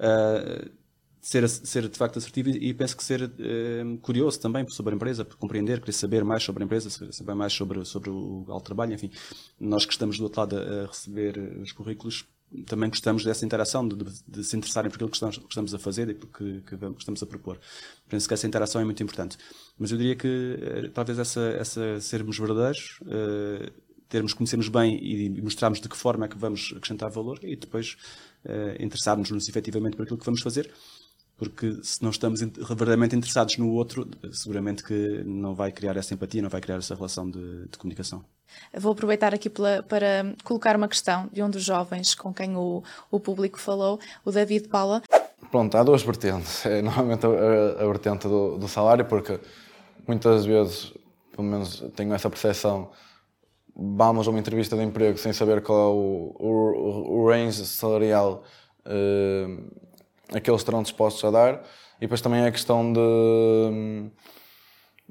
Uh, 0.00 0.70
ser, 1.20 1.48
ser 1.48 1.88
de 1.88 1.96
facto 1.96 2.18
assertivo 2.18 2.50
e 2.50 2.72
penso 2.72 2.96
que 2.96 3.04
ser 3.04 3.22
uh, 3.22 3.98
curioso 3.98 4.40
também 4.40 4.66
sobre 4.68 4.94
a 4.94 4.96
empresa, 4.96 5.24
compreender, 5.24 5.80
querer 5.80 5.92
saber 5.92 6.24
mais 6.24 6.42
sobre 6.42 6.62
a 6.62 6.66
empresa, 6.66 6.90
saber 7.12 7.34
mais 7.34 7.52
sobre, 7.52 7.84
sobre 7.84 8.10
o 8.10 8.44
alto 8.48 8.66
trabalho, 8.66 8.92
enfim. 8.92 9.10
Nós 9.58 9.84
que 9.84 9.92
estamos 9.92 10.18
do 10.18 10.24
outro 10.24 10.40
lado 10.40 10.56
a, 10.56 10.86
receber 10.86 11.38
os 11.60 11.72
currículos, 11.72 12.24
também 12.64 12.88
gostamos 12.88 13.24
dessa 13.24 13.44
interação, 13.44 13.86
de, 13.86 13.96
de, 13.96 14.22
de, 14.26 14.44
se 14.44 14.56
interessarem 14.56 14.90
por 14.90 14.96
aquilo 14.96 15.10
que 15.10 15.16
estamos, 15.16 15.36
que 15.36 15.48
estamos 15.48 15.74
a 15.74 15.78
fazer 15.78 16.08
e 16.08 16.14
que, 16.14 16.26
que, 16.26 16.60
que, 16.62 16.98
estamos 16.98 17.22
a 17.22 17.26
propor. 17.26 17.60
Penso 18.08 18.26
que 18.26 18.32
essa 18.32 18.46
interação 18.46 18.80
é 18.80 18.84
muito 18.84 19.02
importante. 19.02 19.36
Mas 19.78 19.90
eu 19.90 19.98
diria 19.98 20.16
que 20.16 20.26
uh, 20.26 20.90
talvez 20.90 21.18
essa, 21.18 21.42
essa 21.58 22.00
sermos 22.00 22.38
verdadeiros, 22.38 23.00
uh, 23.02 23.70
termos, 24.08 24.32
conhecermos 24.32 24.68
bem 24.68 24.98
e 24.98 25.42
mostrarmos 25.42 25.80
de 25.80 25.88
que 25.88 25.96
forma 25.96 26.24
é 26.24 26.28
que 26.28 26.38
vamos 26.38 26.72
acrescentar 26.74 27.10
valor 27.10 27.38
e 27.42 27.54
depois 27.54 27.98
uh, 28.46 28.82
interessarmos-nos 28.82 29.46
efetivamente 29.46 29.96
por 29.96 30.04
aquilo 30.04 30.18
que 30.18 30.24
vamos 30.24 30.40
fazer 30.40 30.72
porque 31.38 31.78
se 31.84 32.02
não 32.02 32.10
estamos 32.10 32.40
verdadeiramente 32.40 33.14
interessados 33.14 33.56
no 33.58 33.70
outro, 33.70 34.08
seguramente 34.32 34.82
que 34.82 35.22
não 35.24 35.54
vai 35.54 35.70
criar 35.70 35.96
essa 35.96 36.12
empatia, 36.12 36.42
não 36.42 36.50
vai 36.50 36.60
criar 36.60 36.78
essa 36.78 36.96
relação 36.96 37.30
de, 37.30 37.68
de 37.68 37.78
comunicação. 37.78 38.24
Vou 38.76 38.90
aproveitar 38.90 39.32
aqui 39.32 39.48
pela, 39.48 39.82
para 39.84 40.34
colocar 40.42 40.74
uma 40.74 40.88
questão 40.88 41.28
de 41.32 41.40
um 41.40 41.48
dos 41.48 41.62
jovens 41.62 42.12
com 42.16 42.34
quem 42.34 42.56
o, 42.56 42.82
o 43.08 43.20
público 43.20 43.60
falou, 43.60 44.00
o 44.24 44.32
David 44.32 44.68
Paula. 44.68 45.00
Pronto, 45.48 45.76
há 45.76 45.84
duas 45.84 46.02
vertentes. 46.02 46.66
É 46.66 46.82
normalmente 46.82 47.24
a, 47.24 47.84
a 47.84 47.86
vertente 47.86 48.26
do, 48.26 48.58
do, 48.58 48.66
salário, 48.66 49.04
porque 49.04 49.38
muitas 50.08 50.44
vezes, 50.44 50.92
pelo 51.30 51.46
menos 51.46 51.84
tenho 51.94 52.12
essa 52.14 52.28
percepção, 52.28 52.90
vamos 53.76 54.26
a 54.26 54.30
uma 54.30 54.40
entrevista 54.40 54.76
de 54.76 54.82
emprego 54.82 55.16
sem 55.18 55.32
saber 55.32 55.62
qual 55.62 55.78
é 55.78 55.92
o, 55.92 56.36
o, 56.36 57.20
o 57.20 57.28
range 57.28 57.64
salarial. 57.64 58.42
Uh, 58.84 59.87
aqueles 60.32 60.60
estarão 60.60 60.82
dispostos 60.82 61.24
a 61.24 61.30
dar. 61.30 61.54
E 61.98 62.02
depois 62.02 62.20
também 62.20 62.42
é 62.42 62.46
a 62.46 62.52
questão 62.52 62.92
de, 62.92 64.10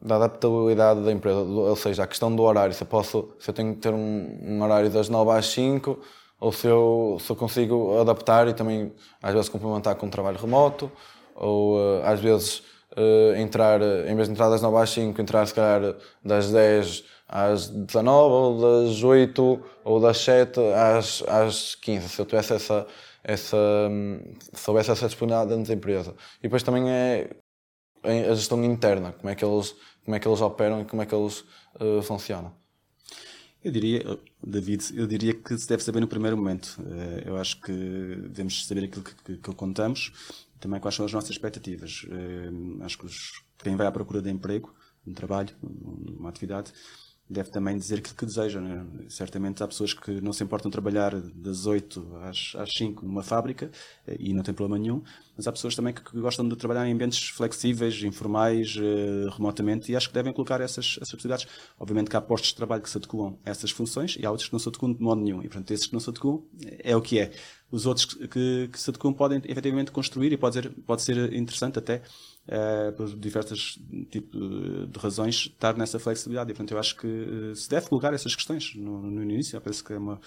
da 0.02 0.16
adaptabilidade 0.16 1.02
da 1.02 1.12
empresa, 1.12 1.40
ou 1.40 1.76
seja, 1.76 2.04
a 2.04 2.08
questão 2.08 2.34
do 2.34 2.44
horário, 2.44 2.74
se 2.74 2.84
eu, 2.84 2.88
posso, 2.88 3.30
se 3.40 3.50
eu 3.50 3.54
tenho 3.54 3.74
que 3.74 3.82
ter 3.82 3.94
um, 3.94 4.40
um 4.42 4.64
horário 4.64 4.90
das 4.90 5.10
9 5.10 5.32
às 5.32 5.48
5, 5.48 6.00
ou 6.40 6.52
se 6.52 6.68
eu, 6.68 7.18
se 7.20 7.30
eu 7.30 7.36
consigo 7.36 8.00
adaptar 8.00 8.48
e 8.48 8.54
também 8.54 8.94
às 9.22 9.34
vezes 9.34 9.50
complementar 9.50 9.96
com 9.96 10.06
um 10.06 10.10
trabalho 10.10 10.38
remoto, 10.38 10.92
ou 11.36 11.78
uh, 11.78 12.04
às 12.04 12.20
vezes 12.20 12.60
uh, 12.96 13.36
entrar, 13.38 13.82
em 13.82 14.16
vez 14.16 14.28
de 14.28 14.34
entrar 14.34 14.50
das 14.50 14.62
9 14.62 14.78
às 14.78 14.90
5, 14.92 15.20
entrar 15.20 15.46
se 15.46 15.54
calhar 15.54 15.96
das 16.24 16.52
10 16.52 17.04
às 17.28 17.68
19, 17.68 18.34
ou 18.34 18.84
das 18.86 19.04
8, 19.04 19.60
ou 19.84 20.00
das 20.00 20.18
7 20.20 20.60
às, 20.74 21.24
às 21.28 21.76
15, 21.76 22.10
se 22.10 22.22
eu 22.22 22.26
tivesse 22.26 22.54
essa, 22.54 22.88
essa, 23.28 23.58
se 24.54 24.70
houvesse 24.70 24.90
essa 24.90 25.06
disponibilidade 25.06 25.50
dentro 25.50 25.68
da 25.68 25.74
empresa. 25.74 26.16
E 26.40 26.44
depois 26.44 26.64
também 26.64 26.90
é 26.90 27.30
a 28.04 28.34
gestão 28.34 28.64
interna, 28.64 29.12
como 29.12 29.30
é 29.30 29.36
que 29.36 29.44
eles, 29.44 29.76
como 30.04 30.16
é 30.16 30.20
que 30.20 30.28
eles 30.28 30.42
operam 30.42 30.82
e 30.82 30.86
como 30.86 31.02
é 31.02 31.06
que 31.06 31.14
eles 31.14 31.44
uh, 31.76 32.02
funcionam. 32.02 32.56
Eu 33.62 33.72
diria, 33.72 34.20
David, 34.42 34.98
eu 34.98 35.06
diria 35.06 35.34
que 35.34 35.58
se 35.58 35.68
deve 35.68 35.84
saber 35.84 36.00
no 36.00 36.08
primeiro 36.08 36.38
momento. 36.38 36.80
Eh, 36.80 37.24
eu 37.26 37.36
acho 37.36 37.60
que 37.60 37.72
devemos 37.72 38.66
saber 38.66 38.86
aquilo 38.86 39.04
que, 39.04 39.16
que, 39.16 39.38
que 39.38 39.56
contamos, 39.56 40.14
também 40.60 40.80
quais 40.80 40.96
são 40.96 41.06
as 41.06 41.12
nossas 41.12 41.32
expectativas. 41.32 42.06
Eh, 42.10 42.86
acho 42.86 43.00
que 43.00 43.06
os, 43.06 43.44
quem 43.58 43.76
vai 43.76 43.88
à 43.88 43.92
procura 43.92 44.22
de 44.22 44.30
emprego, 44.30 44.74
um 45.06 45.14
trabalho, 45.14 45.54
uma 45.62 46.30
atividade, 46.30 46.72
deve 47.30 47.50
também 47.50 47.78
dizer 47.78 48.00
aquilo 48.00 48.16
que 48.16 48.26
deseja. 48.26 48.62
Né? 48.62 48.86
Certamente 49.10 49.62
há 49.62 49.68
pessoas 49.68 49.94
que 49.94 50.22
não 50.22 50.32
se 50.32 50.44
importam 50.44 50.72
trabalhar 50.72 51.14
das 51.16 51.66
8 51.66 52.18
às, 52.22 52.54
às 52.56 52.74
5 52.74 53.06
numa 53.06 53.24
fábrica 53.24 53.70
eh, 54.08 54.16
e 54.20 54.34
não 54.34 54.44
tem 54.44 54.54
problema 54.54 54.82
nenhum, 54.82 55.02
mas 55.36 55.48
há 55.48 55.52
pessoas 55.52 55.76
também 55.76 55.94
que, 55.94 56.02
que 56.04 56.20
gostam 56.20 56.48
de 56.48 56.56
trabalhar 56.56 56.88
em 56.88 56.94
ambientes 56.94 57.30
flexíveis, 57.30 58.02
informais, 58.04 58.78
eh, 58.78 59.30
remotamente 59.36 59.92
e 59.92 59.96
acho 59.96 60.08
que 60.08 60.14
devem 60.14 60.32
colocar 60.32 60.62
essas, 60.62 60.98
essas 61.02 61.12
possibilidades. 61.12 61.48
Obviamente 61.80 62.10
que 62.10 62.16
há 62.16 62.22
postos 62.22 62.52
de 62.52 62.56
trabalho 62.56 62.82
que 62.82 62.90
se 62.90 62.98
adequam 62.98 63.38
a 63.46 63.50
essas 63.50 63.72
funções 63.72 64.16
e 64.20 64.26
há 64.26 64.32
outros 64.32 64.48
que 64.48 64.54
não 64.54 64.60
se 64.60 64.70
adequam 64.70 64.94
de 64.94 65.02
modo 65.02 65.22
nenhum. 65.22 65.40
E, 65.40 65.48
portanto, 65.48 65.72
esses 65.72 65.88
que 65.88 65.94
não 65.94 66.00
se 66.00 66.10
adequam 66.10 66.42
é 66.80 66.96
o 66.96 67.02
que 67.02 67.20
é. 67.20 67.32
Os 67.70 67.86
outros 67.86 68.06
que, 68.06 68.28
que, 68.28 68.70
que 68.72 68.80
se 68.80 68.90
adequam 68.90 69.12
podem 69.12 69.42
efetivamente 69.44 69.92
construir 69.92 70.32
e 70.32 70.38
pode 70.38 70.56
ser, 70.56 70.70
pode 70.86 71.02
ser 71.02 71.34
interessante 71.34 71.78
até 71.78 72.02
uh, 72.48 72.92
por 72.94 73.08
diversas 73.16 73.78
tipos 74.10 74.40
de 74.90 75.00
razões, 75.00 75.36
estar 75.36 75.76
nessa 75.78 76.00
flexibilidade. 76.00 76.52
E, 76.52 76.54
portanto, 76.54 76.72
eu 76.72 76.80
acho 76.80 76.96
que 76.96 77.08
uh, 77.08 77.56
se 77.56 77.70
deve 77.70 77.88
colocar 77.88 78.14
essas 78.14 78.36
questões 78.36 78.74
no, 78.76 79.02
no 79.02 79.24
início. 79.24 79.60
Parece 79.62 79.84
que 79.84 79.94
é 79.94 79.98
uma, 79.98 80.20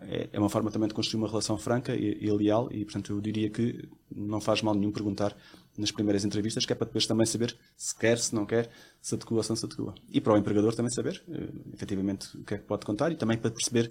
é, 0.00 0.28
é, 0.32 0.38
uma 0.38 0.48
forma 0.48 0.70
também 0.70 0.88
de 0.88 0.94
construir 0.94 1.20
uma 1.20 1.28
relação 1.28 1.58
franca 1.58 1.94
e, 1.94 2.18
e, 2.20 2.30
leal. 2.30 2.68
E, 2.70 2.84
portanto, 2.84 3.12
eu 3.12 3.20
diria 3.20 3.50
que 3.50 3.88
não 4.14 4.40
faz 4.40 4.62
mal 4.62 4.74
nenhum 4.74 4.92
perguntar 4.92 5.36
nas 5.76 5.90
primeiras 5.90 6.24
entrevistas, 6.24 6.64
que 6.64 6.72
é 6.72 6.76
para 6.76 6.86
depois 6.86 7.06
também 7.06 7.26
saber 7.26 7.56
se 7.76 7.98
quer, 7.98 8.18
se 8.18 8.34
não 8.34 8.46
quer, 8.46 8.70
se 9.02 9.14
adequa 9.14 9.42
se 9.42 9.50
não 9.50 9.56
se 9.56 9.66
adequa. 9.66 9.94
E 10.08 10.20
para 10.20 10.34
o 10.34 10.36
empregador 10.36 10.74
também 10.74 10.92
saber, 10.92 11.22
uh, 11.28 11.74
efetivamente, 11.74 12.36
o 12.36 12.44
que 12.44 12.54
é 12.54 12.58
que 12.58 12.64
pode 12.64 12.86
contar 12.86 13.10
e 13.10 13.16
também 13.16 13.36
para 13.36 13.50
perceber 13.50 13.90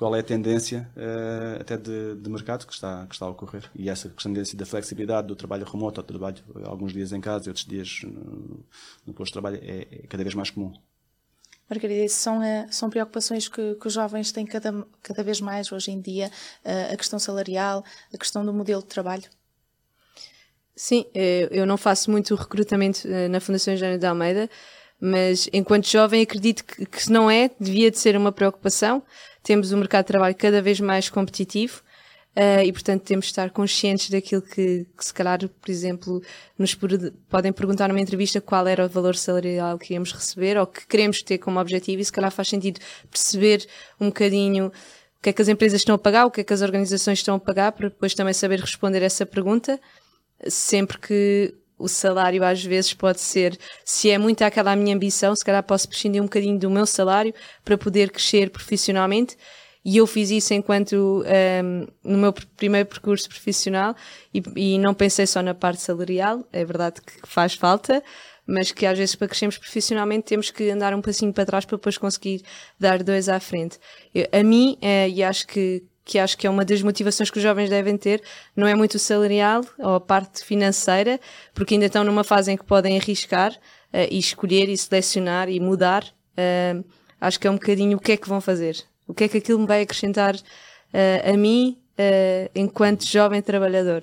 qual 0.00 0.16
é 0.16 0.20
a 0.20 0.22
tendência 0.22 0.90
uh, 0.96 1.60
até 1.60 1.76
de, 1.76 2.14
de, 2.14 2.30
mercado 2.30 2.66
que 2.66 2.72
está, 2.72 3.06
que 3.06 3.14
está 3.14 3.26
a 3.26 3.28
ocorrer. 3.28 3.70
E 3.76 3.90
essa 3.90 4.08
tendência 4.08 4.56
da 4.56 4.64
flexibilidade 4.64 5.28
do 5.28 5.36
trabalho 5.36 5.66
remoto, 5.66 6.00
ao 6.00 6.06
trabalho 6.06 6.42
alguns 6.64 6.94
dias 6.94 7.12
em 7.12 7.20
casa 7.20 7.44
e 7.44 7.48
outros 7.50 7.66
dias 7.66 8.00
no, 8.04 8.64
no 9.04 9.12
posto 9.12 9.26
de 9.26 9.32
trabalho, 9.34 9.60
é, 9.62 9.86
é, 9.90 10.06
cada 10.08 10.22
vez 10.22 10.34
mais 10.34 10.48
comum. 10.48 10.72
Margarida, 11.68 12.02
isso 12.02 12.18
são, 12.18 12.38
uh, 12.38 12.66
são 12.70 12.88
preocupações 12.88 13.46
que, 13.46 13.74
que, 13.74 13.86
os 13.86 13.92
jovens 13.92 14.32
têm 14.32 14.46
cada, 14.46 14.86
cada 15.02 15.22
vez 15.22 15.38
mais 15.38 15.70
hoje 15.70 15.90
em 15.90 16.00
dia, 16.00 16.30
uh, 16.64 16.94
a 16.94 16.96
questão 16.96 17.18
salarial, 17.18 17.84
a 18.10 18.16
questão 18.16 18.42
do 18.42 18.54
modelo 18.54 18.80
de 18.80 18.88
trabalho? 18.88 19.28
Sim, 20.74 21.04
eu 21.50 21.66
não 21.66 21.76
faço 21.76 22.10
muito 22.10 22.34
recrutamento 22.34 23.06
na 23.28 23.38
Fundação 23.38 23.74
Engenheiro 23.74 24.00
de 24.00 24.06
Almeida, 24.06 24.48
mas 24.98 25.46
enquanto 25.52 25.86
jovem 25.86 26.22
acredito 26.22 26.64
que, 26.64 26.86
que 26.86 27.02
se 27.02 27.12
não 27.12 27.30
é, 27.30 27.50
devia 27.60 27.90
de 27.90 27.98
ser 27.98 28.16
uma 28.16 28.32
preocupação. 28.32 29.02
Temos 29.42 29.72
um 29.72 29.78
mercado 29.78 30.04
de 30.04 30.08
trabalho 30.08 30.34
cada 30.34 30.60
vez 30.60 30.80
mais 30.80 31.08
competitivo 31.08 31.82
uh, 32.36 32.62
e, 32.64 32.72
portanto, 32.72 33.02
temos 33.02 33.26
de 33.26 33.32
estar 33.32 33.50
conscientes 33.50 34.10
daquilo 34.10 34.42
que, 34.42 34.86
que 34.96 35.04
se 35.04 35.12
calhar, 35.14 35.38
por 35.38 35.70
exemplo, 35.70 36.22
nos 36.58 36.76
podem 37.28 37.52
perguntar 37.52 37.88
numa 37.88 38.00
entrevista 38.00 38.40
qual 38.40 38.66
era 38.66 38.86
o 38.86 38.88
valor 38.88 39.16
salarial 39.16 39.78
que 39.78 39.94
íamos 39.94 40.12
receber 40.12 40.58
ou 40.58 40.66
que 40.66 40.86
queremos 40.86 41.22
ter 41.22 41.38
como 41.38 41.60
objetivo 41.60 42.02
e 42.02 42.04
se 42.04 42.12
calhar 42.12 42.30
faz 42.30 42.48
sentido 42.48 42.80
perceber 43.10 43.66
um 44.00 44.06
bocadinho 44.06 44.66
o 44.66 45.22
que 45.22 45.28
é 45.28 45.32
que 45.34 45.42
as 45.42 45.48
empresas 45.48 45.82
estão 45.82 45.94
a 45.94 45.98
pagar, 45.98 46.24
o 46.24 46.30
que 46.30 46.40
é 46.40 46.44
que 46.44 46.52
as 46.52 46.62
organizações 46.62 47.18
estão 47.18 47.34
a 47.34 47.38
pagar, 47.38 47.72
para 47.72 47.90
depois 47.90 48.14
também 48.14 48.32
saber 48.32 48.58
responder 48.58 49.02
essa 49.02 49.26
pergunta, 49.26 49.78
sempre 50.48 50.98
que 50.98 51.54
o 51.80 51.88
salário 51.88 52.44
às 52.44 52.62
vezes 52.62 52.92
pode 52.92 53.20
ser, 53.20 53.58
se 53.84 54.10
é 54.10 54.18
muito 54.18 54.42
aquela 54.42 54.76
minha 54.76 54.94
ambição, 54.94 55.34
se 55.34 55.44
calhar 55.44 55.62
posso 55.62 55.88
prescindir 55.88 56.20
um 56.20 56.26
bocadinho 56.26 56.58
do 56.58 56.70
meu 56.70 56.86
salário 56.86 57.34
para 57.64 57.76
poder 57.78 58.10
crescer 58.10 58.50
profissionalmente. 58.50 59.36
E 59.82 59.96
eu 59.96 60.06
fiz 60.06 60.30
isso 60.30 60.52
enquanto 60.52 61.24
um, 61.24 61.86
no 62.04 62.18
meu 62.18 62.34
primeiro 62.56 62.86
percurso 62.86 63.26
profissional 63.28 63.96
e, 64.32 64.42
e, 64.54 64.78
não 64.78 64.92
pensei 64.92 65.26
só 65.26 65.40
na 65.40 65.54
parte 65.54 65.80
salarial, 65.80 66.46
é 66.52 66.62
verdade 66.66 67.00
que 67.00 67.26
faz 67.26 67.54
falta, 67.54 68.02
mas 68.46 68.72
que 68.72 68.84
às 68.84 68.98
vezes 68.98 69.14
para 69.14 69.28
crescermos 69.28 69.56
profissionalmente 69.56 70.24
temos 70.24 70.50
que 70.50 70.68
andar 70.68 70.92
um 70.92 71.00
passinho 71.00 71.32
para 71.32 71.46
trás 71.46 71.64
para 71.64 71.78
depois 71.78 71.96
conseguir 71.96 72.42
dar 72.78 73.02
dois 73.02 73.26
à 73.28 73.40
frente. 73.40 73.78
Eu, 74.14 74.28
a 74.30 74.42
mim, 74.42 74.76
eh, 74.82 75.08
e 75.08 75.22
acho 75.22 75.46
que 75.46 75.82
que 76.10 76.18
acho 76.18 76.36
que 76.36 76.44
é 76.44 76.50
uma 76.50 76.64
das 76.64 76.82
motivações 76.82 77.30
que 77.30 77.36
os 77.36 77.42
jovens 77.42 77.70
devem 77.70 77.96
ter, 77.96 78.20
não 78.56 78.66
é 78.66 78.74
muito 78.74 78.96
o 78.96 78.98
salarial 78.98 79.64
ou 79.78 79.94
a 79.94 80.00
parte 80.00 80.44
financeira, 80.44 81.20
porque 81.54 81.74
ainda 81.74 81.86
estão 81.86 82.02
numa 82.02 82.24
fase 82.24 82.50
em 82.50 82.56
que 82.56 82.64
podem 82.64 82.98
arriscar 82.98 83.52
uh, 83.52 84.08
e 84.10 84.18
escolher 84.18 84.68
e 84.68 84.76
selecionar 84.76 85.48
e 85.48 85.60
mudar. 85.60 86.02
Uh, 86.36 86.84
acho 87.20 87.38
que 87.38 87.46
é 87.46 87.50
um 87.50 87.54
bocadinho 87.54 87.96
o 87.96 88.00
que 88.00 88.10
é 88.10 88.16
que 88.16 88.28
vão 88.28 88.40
fazer, 88.40 88.82
o 89.06 89.14
que 89.14 89.22
é 89.22 89.28
que 89.28 89.38
aquilo 89.38 89.60
me 89.60 89.68
vai 89.68 89.82
acrescentar 89.82 90.34
uh, 90.34 91.32
a 91.32 91.36
mim 91.36 91.78
enquanto 92.54 93.06
jovem 93.06 93.42
trabalhador, 93.42 94.00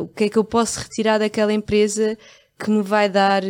o 0.00 0.08
que 0.08 0.24
é 0.24 0.28
que 0.30 0.38
eu 0.38 0.44
posso 0.44 0.80
retirar 0.80 1.18
daquela 1.18 1.52
empresa 1.52 2.16
que 2.58 2.70
me 2.70 2.80
vai 2.80 3.06
dar 3.06 3.42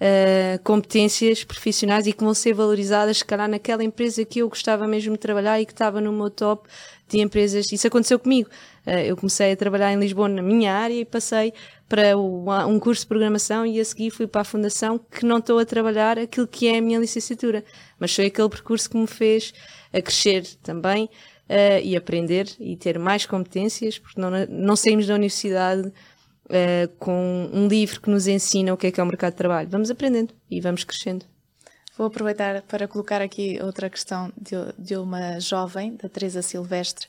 uh, 0.00 0.62
competências 0.62 1.44
profissionais 1.44 2.06
e 2.06 2.12
que 2.12 2.24
vão 2.24 2.34
ser 2.34 2.54
valorizadas, 2.54 3.18
se 3.18 3.24
calhar, 3.24 3.48
naquela 3.48 3.84
empresa 3.84 4.24
que 4.24 4.40
eu 4.40 4.48
gostava 4.48 4.86
mesmo 4.86 5.12
de 5.12 5.18
trabalhar 5.18 5.60
e 5.60 5.66
que 5.66 5.72
estava 5.72 6.00
no 6.00 6.12
meu 6.12 6.30
top 6.30 6.68
de 7.08 7.20
empresas. 7.20 7.70
Isso 7.70 7.86
aconteceu 7.86 8.18
comigo. 8.18 8.48
Uh, 8.86 8.90
eu 9.06 9.16
comecei 9.16 9.52
a 9.52 9.56
trabalhar 9.56 9.92
em 9.92 9.98
Lisboa 9.98 10.28
na 10.28 10.42
minha 10.42 10.72
área 10.72 10.94
e 10.94 11.04
passei 11.04 11.52
para 11.88 12.16
um 12.16 12.80
curso 12.80 13.02
de 13.02 13.08
programação 13.08 13.64
e 13.64 13.78
a 13.78 13.84
seguir 13.84 14.10
fui 14.10 14.26
para 14.26 14.40
a 14.40 14.44
fundação 14.44 14.98
que 14.98 15.24
não 15.24 15.38
estou 15.38 15.58
a 15.58 15.64
trabalhar 15.64 16.18
aquilo 16.18 16.46
que 16.46 16.66
é 16.66 16.78
a 16.78 16.82
minha 16.82 16.98
licenciatura. 16.98 17.64
Mas 17.98 18.14
foi 18.14 18.26
aquele 18.26 18.48
percurso 18.48 18.88
que 18.90 18.96
me 18.96 19.06
fez 19.06 19.52
a 19.92 20.00
crescer 20.02 20.44
também 20.62 21.04
uh, 21.04 21.80
e 21.82 21.96
aprender 21.96 22.48
e 22.58 22.76
ter 22.76 22.98
mais 22.98 23.26
competências, 23.26 23.98
porque 23.98 24.20
não, 24.20 24.30
não 24.48 24.76
saímos 24.76 25.06
da 25.06 25.14
universidade 25.14 25.92
uh, 26.46 26.88
com 26.98 27.50
um 27.52 27.66
livro 27.68 28.00
que 28.00 28.10
nos 28.10 28.26
ensina 28.26 28.72
o 28.72 28.76
que 28.76 28.88
é 28.88 28.90
que 28.90 29.00
é 29.00 29.02
o 29.02 29.06
mercado 29.06 29.32
de 29.32 29.38
trabalho. 29.38 29.68
Vamos 29.68 29.90
aprendendo 29.90 30.34
e 30.50 30.60
vamos 30.60 30.84
crescendo. 30.84 31.24
Vou 31.96 32.08
aproveitar 32.08 32.62
para 32.62 32.88
colocar 32.88 33.22
aqui 33.22 33.58
outra 33.62 33.88
questão 33.88 34.32
de, 34.36 34.56
de 34.76 34.96
uma 34.96 35.38
jovem, 35.38 35.94
da 35.94 36.08
Teresa 36.08 36.42
Silvestre. 36.42 37.06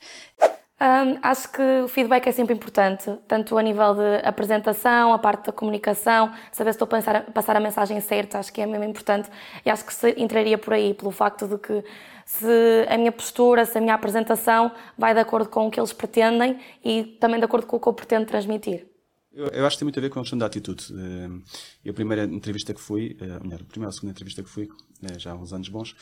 Um, 0.80 1.18
acho 1.24 1.52
que 1.54 1.82
o 1.84 1.88
feedback 1.88 2.28
é 2.28 2.32
sempre 2.34 2.54
importante, 2.54 3.10
tanto 3.28 3.58
a 3.58 3.64
nível 3.64 3.96
de 3.96 4.28
apresentação, 4.28 5.14
a 5.14 5.18
parte 5.18 5.46
da 5.46 5.54
comunicação, 5.54 6.32
saber 6.52 6.74
se 6.74 6.76
estou 6.76 6.86
a 6.86 6.90
passar, 6.90 7.22
passar 7.32 7.56
a 7.56 7.60
mensagem 7.62 8.00
certa, 8.02 8.40
acho 8.40 8.52
que 8.52 8.62
é 8.62 8.66
mesmo 8.66 8.84
importante. 8.84 9.30
E 9.66 9.70
acho 9.70 9.86
que 9.86 9.94
se 9.94 10.14
entraria 10.18 10.58
por 10.58 10.74
aí, 10.74 10.94
pelo 10.94 11.12
facto 11.12 11.48
de 11.48 11.58
que 11.58 11.84
se 12.26 12.86
a 12.90 12.98
minha 12.98 13.12
postura, 13.12 13.66
se 13.66 13.78
a 13.78 13.82
minha 13.82 13.94
apresentação 13.94 14.72
vai 14.98 15.14
de 15.14 15.20
acordo 15.20 15.50
com 15.50 15.66
o 15.68 15.72
que 15.72 15.80
eles 15.80 15.94
pretendem 15.94 16.60
e 16.84 17.04
também 17.20 17.40
de 17.40 17.46
acordo 17.46 17.66
com 17.66 17.78
o 17.78 17.80
que 17.80 17.88
eu 17.88 17.94
pretendo 17.94 18.26
transmitir. 18.26 18.95
Eu, 19.36 19.48
eu, 19.48 19.66
acho 19.66 19.76
que 19.76 19.80
tem 19.80 19.86
muito 19.86 20.00
a 20.00 20.02
ver 20.02 20.10
com 20.10 20.20
a 20.20 20.22
questão 20.22 20.40
da 20.40 20.46
atitude. 20.46 20.86
Eh, 21.84 21.90
a 21.90 21.94
primeira 21.94 22.24
entrevista 22.24 22.74
que 22.74 22.80
fui, 22.80 23.18
eh, 23.20 23.40
melhor, 23.44 23.60
a 23.62 23.66
primeira 23.66 23.90
ou 23.90 23.92
segunda 23.92 24.12
entrevista 24.12 24.42
que 24.42 24.50
fui, 24.50 24.70
eh, 25.04 25.20
já 25.20 25.34
há 25.34 25.36
uns 25.36 25.52
anos 25.52 25.68
bons, 25.68 25.94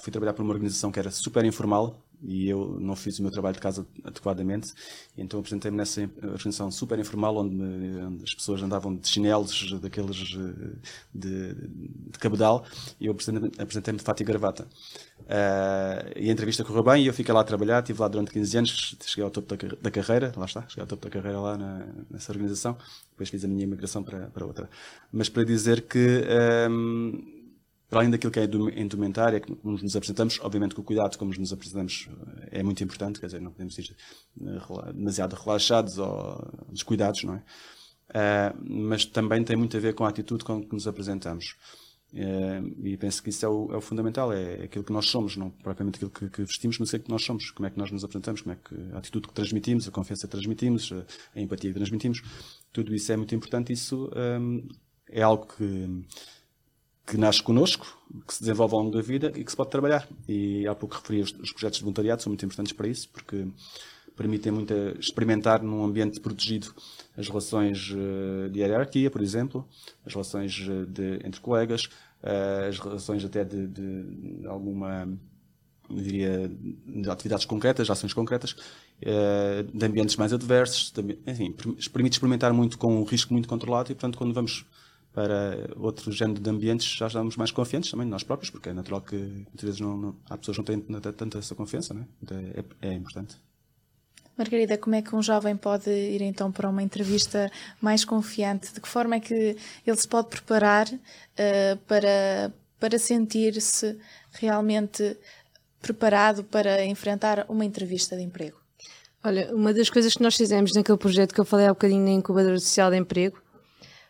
fui 0.00 0.10
trabalhar 0.12 0.34
para 0.34 0.42
uma 0.42 0.52
organização 0.52 0.92
que 0.92 0.98
era 0.98 1.10
super 1.10 1.42
informal, 1.44 2.03
e 2.22 2.48
eu 2.48 2.78
não 2.80 2.96
fiz 2.96 3.18
o 3.18 3.22
meu 3.22 3.30
trabalho 3.30 3.54
de 3.54 3.60
casa 3.60 3.86
adequadamente, 4.02 4.72
então 5.16 5.40
apresentei-me 5.40 5.76
nessa 5.76 6.02
organização 6.22 6.70
super 6.70 6.98
informal, 6.98 7.36
onde, 7.36 7.54
me, 7.54 8.02
onde, 8.02 8.24
as 8.24 8.34
pessoas 8.34 8.62
andavam 8.62 8.94
de 8.96 9.06
chinelos, 9.08 9.80
daqueles 9.80 10.16
de, 11.14 11.54
de 11.54 12.18
cabedal, 12.18 12.64
e 13.00 13.06
eu 13.06 13.12
apresentei-me 13.12 13.98
de 13.98 14.04
fato 14.04 14.20
e 14.22 14.24
gravata. 14.24 14.66
Uh, 15.20 16.12
e 16.16 16.28
a 16.28 16.32
entrevista 16.32 16.64
correu 16.64 16.82
bem 16.82 17.02
e 17.02 17.06
eu 17.06 17.14
fiquei 17.14 17.32
lá 17.32 17.40
a 17.40 17.44
trabalhar, 17.44 17.80
estive 17.80 18.00
lá 18.00 18.08
durante 18.08 18.30
15 18.30 18.58
anos, 18.58 18.96
cheguei 19.04 19.24
ao 19.24 19.30
topo 19.30 19.56
da, 19.56 19.76
da 19.80 19.90
carreira, 19.90 20.32
lá 20.36 20.44
está, 20.44 20.62
cheguei 20.68 20.82
ao 20.82 20.86
topo 20.86 21.04
da 21.04 21.10
carreira 21.10 21.40
lá 21.40 21.56
na, 21.56 21.86
nessa 22.10 22.32
organização, 22.32 22.76
depois 23.10 23.28
fiz 23.28 23.44
a 23.44 23.48
minha 23.48 23.64
imigração 23.64 24.02
para, 24.02 24.26
para 24.28 24.44
outra. 24.44 24.68
Mas 25.12 25.28
para 25.28 25.44
dizer 25.44 25.82
que 25.82 26.24
um, 26.70 27.43
para 27.88 28.00
além 28.00 28.10
daquilo 28.10 28.32
que 28.32 28.40
é 28.40 28.44
indumentária, 28.76 29.40
como 29.40 29.78
nos 29.78 29.94
apresentamos, 29.94 30.40
obviamente 30.40 30.74
que 30.74 30.80
o 30.80 30.84
cuidado 30.84 31.16
como 31.18 31.32
nos 31.32 31.52
apresentamos 31.52 32.08
eh, 32.50 32.60
é 32.60 32.62
muito 32.62 32.82
importante, 32.82 33.20
quer 33.20 33.26
dizer, 33.26 33.40
não 33.40 33.52
podemos 33.52 33.76
ir 33.78 33.94
eh, 34.40 34.92
demasiado 34.92 35.34
relaxados 35.34 35.98
ou 35.98 36.50
descuidados, 36.70 37.24
não 37.24 37.34
é? 37.34 37.42
mas 38.62 39.04
também 39.06 39.42
tem 39.42 39.56
muito 39.56 39.76
a 39.76 39.80
ver 39.80 39.94
com 39.94 40.04
a 40.04 40.08
atitude 40.08 40.44
com 40.44 40.62
que 40.62 40.72
nos 40.72 40.86
apresentamos. 40.86 41.56
e 42.12 42.96
penso 42.96 43.20
que 43.22 43.30
isso 43.30 43.44
é 43.44 43.48
o, 43.48 43.72
é 43.72 43.76
o, 43.76 43.80
fundamental, 43.80 44.32
é 44.32 44.64
aquilo 44.64 44.84
que 44.84 44.92
nós 44.92 45.06
somos, 45.06 45.36
não 45.36 45.50
propriamente 45.50 45.96
aquilo 45.96 46.10
que, 46.10 46.28
que 46.28 46.42
vestimos, 46.42 46.78
mas 46.78 46.90
aquilo 46.90 47.04
que 47.04 47.10
nós 47.10 47.24
somos, 47.24 47.50
como 47.50 47.66
é 47.66 47.70
que 47.70 47.78
nós 47.78 47.90
nos 47.90 48.04
apresentamos, 48.04 48.42
como 48.42 48.52
é 48.52 48.56
que 48.56 48.94
a 48.94 48.98
atitude 48.98 49.26
que 49.26 49.34
transmitimos, 49.34 49.88
a 49.88 49.90
confiança 49.90 50.28
que 50.28 50.30
transmitimos, 50.30 50.92
a, 50.92 51.04
a 51.36 51.40
empatia 51.40 51.70
que 51.70 51.76
transmitimos, 51.76 52.22
tudo 52.72 52.94
isso 52.94 53.10
é 53.10 53.16
muito 53.16 53.34
importante, 53.34 53.72
isso 53.72 54.10
um, 54.14 54.68
é 55.08 55.22
algo 55.22 55.46
que, 55.46 56.04
que 57.06 57.16
nasce 57.16 57.42
connosco, 57.42 57.98
que 58.26 58.34
se 58.34 58.40
desenvolve 58.40 58.74
ao 58.74 58.80
longo 58.80 58.96
da 58.96 59.02
vida 59.02 59.32
e 59.36 59.44
que 59.44 59.50
se 59.50 59.56
pode 59.56 59.70
trabalhar. 59.70 60.08
E 60.26 60.66
há 60.66 60.74
pouco 60.74 60.94
referi 60.96 61.20
os, 61.20 61.32
os 61.32 61.52
projetos 61.52 61.78
de 61.78 61.84
voluntariado, 61.84 62.22
são 62.22 62.30
muito 62.30 62.44
importantes 62.44 62.72
para 62.72 62.88
isso, 62.88 63.08
porque 63.10 63.46
permitem 64.16 64.52
muito 64.52 64.72
experimentar 64.98 65.62
num 65.62 65.84
ambiente 65.84 66.20
protegido 66.20 66.72
as 67.16 67.28
relações 67.28 67.92
eh, 67.92 68.48
de 68.48 68.60
hierarquia, 68.60 69.10
por 69.10 69.20
exemplo, 69.20 69.66
as 70.06 70.12
relações 70.12 70.66
eh, 70.68 70.86
de, 70.86 71.26
entre 71.26 71.40
colegas, 71.40 71.88
eh, 72.22 72.66
as 72.68 72.78
relações 72.78 73.24
até 73.24 73.44
de, 73.44 73.66
de 73.66 74.46
alguma, 74.46 75.08
diria, 75.90 76.50
de 76.86 77.10
atividades 77.10 77.44
concretas, 77.44 77.86
de 77.86 77.92
ações 77.92 78.12
concretas, 78.12 78.56
de 79.74 79.84
ambientes 79.84 80.16
mais 80.16 80.32
adversos, 80.32 80.92
de, 80.92 81.18
enfim, 81.26 81.52
permite 81.92 82.14
experimentar 82.14 82.52
muito 82.52 82.78
com 82.78 83.00
um 83.00 83.04
risco 83.04 83.32
muito 83.32 83.48
controlado 83.48 83.90
e, 83.90 83.94
portanto, 83.94 84.16
quando 84.16 84.32
vamos 84.32 84.64
para 85.14 85.70
outro 85.76 86.10
género 86.10 86.40
de 86.40 86.50
ambientes 86.50 86.92
já 86.92 87.06
estamos 87.06 87.36
mais 87.36 87.52
confiantes 87.52 87.90
também 87.90 88.06
nós 88.06 88.24
próprios, 88.24 88.50
porque 88.50 88.68
é 88.68 88.72
natural 88.72 89.00
que 89.00 89.16
muitas 89.16 89.62
vezes 89.62 89.80
não, 89.80 89.96
não, 89.96 90.16
há 90.28 90.36
pessoas 90.36 90.58
que 90.58 90.72
não 90.88 91.00
têm 91.00 91.12
tanta 91.12 91.38
essa 91.38 91.54
confiança, 91.54 91.94
né? 91.94 92.04
então 92.20 92.36
é, 92.36 92.88
é 92.88 92.92
importante. 92.92 93.36
Margarida, 94.36 94.76
como 94.76 94.96
é 94.96 95.02
que 95.02 95.14
um 95.14 95.22
jovem 95.22 95.56
pode 95.56 95.88
ir 95.88 96.20
então 96.20 96.50
para 96.50 96.68
uma 96.68 96.82
entrevista 96.82 97.48
mais 97.80 98.04
confiante? 98.04 98.74
De 98.74 98.80
que 98.80 98.88
forma 98.88 99.14
é 99.14 99.20
que 99.20 99.56
ele 99.86 99.96
se 99.96 100.08
pode 100.08 100.28
preparar 100.28 100.88
uh, 100.88 101.76
para, 101.86 102.52
para 102.80 102.98
sentir-se 102.98 103.96
realmente 104.32 105.16
preparado 105.80 106.42
para 106.42 106.84
enfrentar 106.84 107.46
uma 107.48 107.64
entrevista 107.64 108.16
de 108.16 108.24
emprego? 108.24 108.58
Olha, 109.22 109.54
uma 109.54 109.72
das 109.72 109.88
coisas 109.88 110.14
que 110.14 110.22
nós 110.22 110.34
fizemos 110.34 110.74
naquele 110.74 110.98
projeto 110.98 111.32
que 111.32 111.40
eu 111.40 111.44
falei 111.44 111.66
há 111.66 111.70
um 111.70 111.74
bocadinho 111.74 112.04
na 112.04 112.10
incubadora 112.10 112.58
social 112.58 112.90
de 112.90 112.96
emprego 112.96 113.43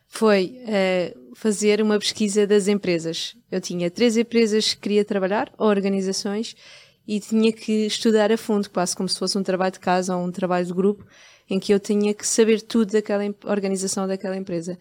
foi 0.07 0.59
uh, 0.63 1.35
fazer 1.35 1.83
uma 1.83 1.99
pesquisa 1.99 2.47
das 2.47 2.69
empresas. 2.69 3.37
Eu 3.51 3.61
tinha 3.61 3.91
três 3.91 4.17
empresas 4.17 4.75
que 4.75 4.81
queria 4.81 5.05
trabalhar, 5.05 5.53
ou 5.59 5.69
organizações, 5.69 6.55
e 7.07 7.21
tinha 7.21 7.53
que 7.53 7.87
estudar 7.87 8.33
a 8.33 8.37
fundo, 8.37 8.71
quase 8.71 8.97
como 8.97 9.09
se 9.09 9.19
fosse 9.19 9.37
um 9.37 9.43
trabalho 9.43 9.73
de 9.73 9.81
casa 9.81 10.17
ou 10.17 10.25
um 10.25 10.31
trabalho 10.31 10.65
de 10.65 10.73
grupo, 10.73 11.05
em 11.49 11.59
que 11.59 11.73
eu 11.73 11.79
tinha 11.79 12.15
que 12.15 12.27
saber 12.27 12.63
tudo 12.63 12.93
daquela 12.93 13.23
organização 13.45 14.07
daquela 14.07 14.37
empresa. 14.37 14.79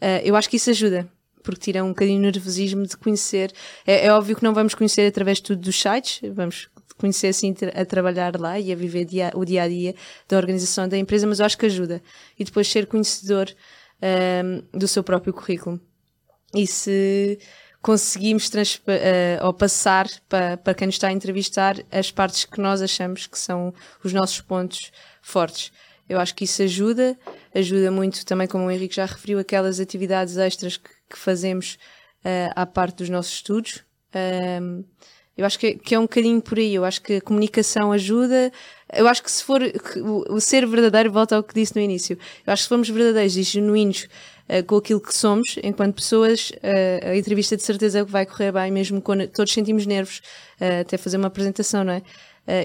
Uh, 0.00 0.24
eu 0.24 0.34
acho 0.34 0.48
que 0.48 0.56
isso 0.56 0.70
ajuda, 0.70 1.08
porque 1.42 1.60
tira 1.60 1.84
um 1.84 1.90
bocadinho 1.90 2.18
o 2.18 2.22
nervosismo 2.22 2.86
de 2.86 2.96
conhecer. 2.96 3.52
É, 3.86 4.06
é, 4.06 4.12
óbvio 4.12 4.36
que 4.36 4.42
não 4.42 4.54
vamos 4.54 4.74
conhecer 4.74 5.06
através 5.06 5.38
de 5.38 5.44
tudo 5.44 5.62
dos 5.62 5.80
sites, 5.80 6.20
vamos 6.32 6.68
conhecer 6.96 7.28
assim 7.28 7.54
a 7.74 7.84
trabalhar 7.84 8.38
lá 8.38 8.58
e 8.60 8.72
a 8.72 8.76
viver 8.76 9.04
dia, 9.06 9.32
o 9.34 9.44
dia 9.44 9.62
a 9.62 9.68
dia 9.68 9.94
da 10.28 10.36
organização 10.36 10.86
da 10.86 10.98
empresa, 10.98 11.26
mas 11.26 11.40
eu 11.40 11.46
acho 11.46 11.56
que 11.56 11.66
ajuda. 11.66 12.02
E 12.38 12.44
depois 12.44 12.68
ser 12.68 12.86
conhecedor 12.86 13.50
um, 14.02 14.78
do 14.78 14.88
seu 14.88 15.02
próprio 15.02 15.32
currículo. 15.32 15.80
E 16.54 16.66
se 16.66 17.38
conseguimos 17.82 18.48
uh, 18.48 19.44
ou 19.46 19.54
passar 19.54 20.06
para, 20.28 20.56
para 20.56 20.74
quem 20.74 20.86
nos 20.86 20.96
está 20.96 21.08
a 21.08 21.12
entrevistar 21.12 21.76
as 21.90 22.10
partes 22.10 22.44
que 22.44 22.60
nós 22.60 22.82
achamos 22.82 23.26
que 23.26 23.38
são 23.38 23.72
os 24.04 24.12
nossos 24.12 24.40
pontos 24.40 24.92
fortes. 25.22 25.72
Eu 26.08 26.18
acho 26.18 26.34
que 26.34 26.44
isso 26.44 26.62
ajuda, 26.62 27.16
ajuda 27.54 27.90
muito 27.90 28.26
também, 28.26 28.48
como 28.48 28.64
o 28.66 28.70
Henrique 28.70 28.96
já 28.96 29.06
referiu, 29.06 29.38
aquelas 29.38 29.78
atividades 29.78 30.36
extras 30.36 30.76
que, 30.76 30.90
que 31.08 31.16
fazemos 31.16 31.78
uh, 32.24 32.52
à 32.56 32.66
parte 32.66 32.96
dos 32.96 33.08
nossos 33.08 33.32
estudos. 33.32 33.84
Um, 34.60 34.84
eu 35.36 35.46
acho 35.46 35.58
que, 35.58 35.74
que, 35.74 35.94
é 35.94 35.98
um 35.98 36.02
bocadinho 36.02 36.40
por 36.40 36.58
aí. 36.58 36.74
Eu 36.74 36.84
acho 36.84 37.00
que 37.00 37.14
a 37.14 37.20
comunicação 37.20 37.92
ajuda. 37.92 38.52
Eu 38.92 39.06
acho 39.08 39.22
que 39.22 39.30
se 39.30 39.42
for 39.42 39.62
o, 39.62 40.34
o 40.34 40.40
ser 40.40 40.66
verdadeiro, 40.66 41.10
volta 41.10 41.36
ao 41.36 41.42
que 41.42 41.54
disse 41.54 41.74
no 41.74 41.80
início. 41.82 42.18
Eu 42.46 42.52
acho 42.52 42.62
que 42.62 42.64
se 42.64 42.68
formos 42.68 42.88
verdadeiros 42.88 43.36
e 43.36 43.42
genuínos 43.42 44.08
uh, 44.48 44.64
com 44.64 44.76
aquilo 44.76 45.00
que 45.00 45.14
somos, 45.14 45.56
enquanto 45.62 45.94
pessoas, 45.94 46.50
uh, 46.50 47.10
a 47.10 47.16
entrevista 47.16 47.56
de 47.56 47.62
certeza 47.62 48.04
vai 48.04 48.26
correr 48.26 48.52
bem, 48.52 48.70
mesmo 48.70 49.00
quando 49.00 49.26
todos 49.28 49.52
sentimos 49.52 49.86
nervos, 49.86 50.20
uh, 50.60 50.80
até 50.80 50.98
fazer 50.98 51.16
uma 51.16 51.28
apresentação, 51.28 51.84
não 51.84 51.92
é? 51.92 52.02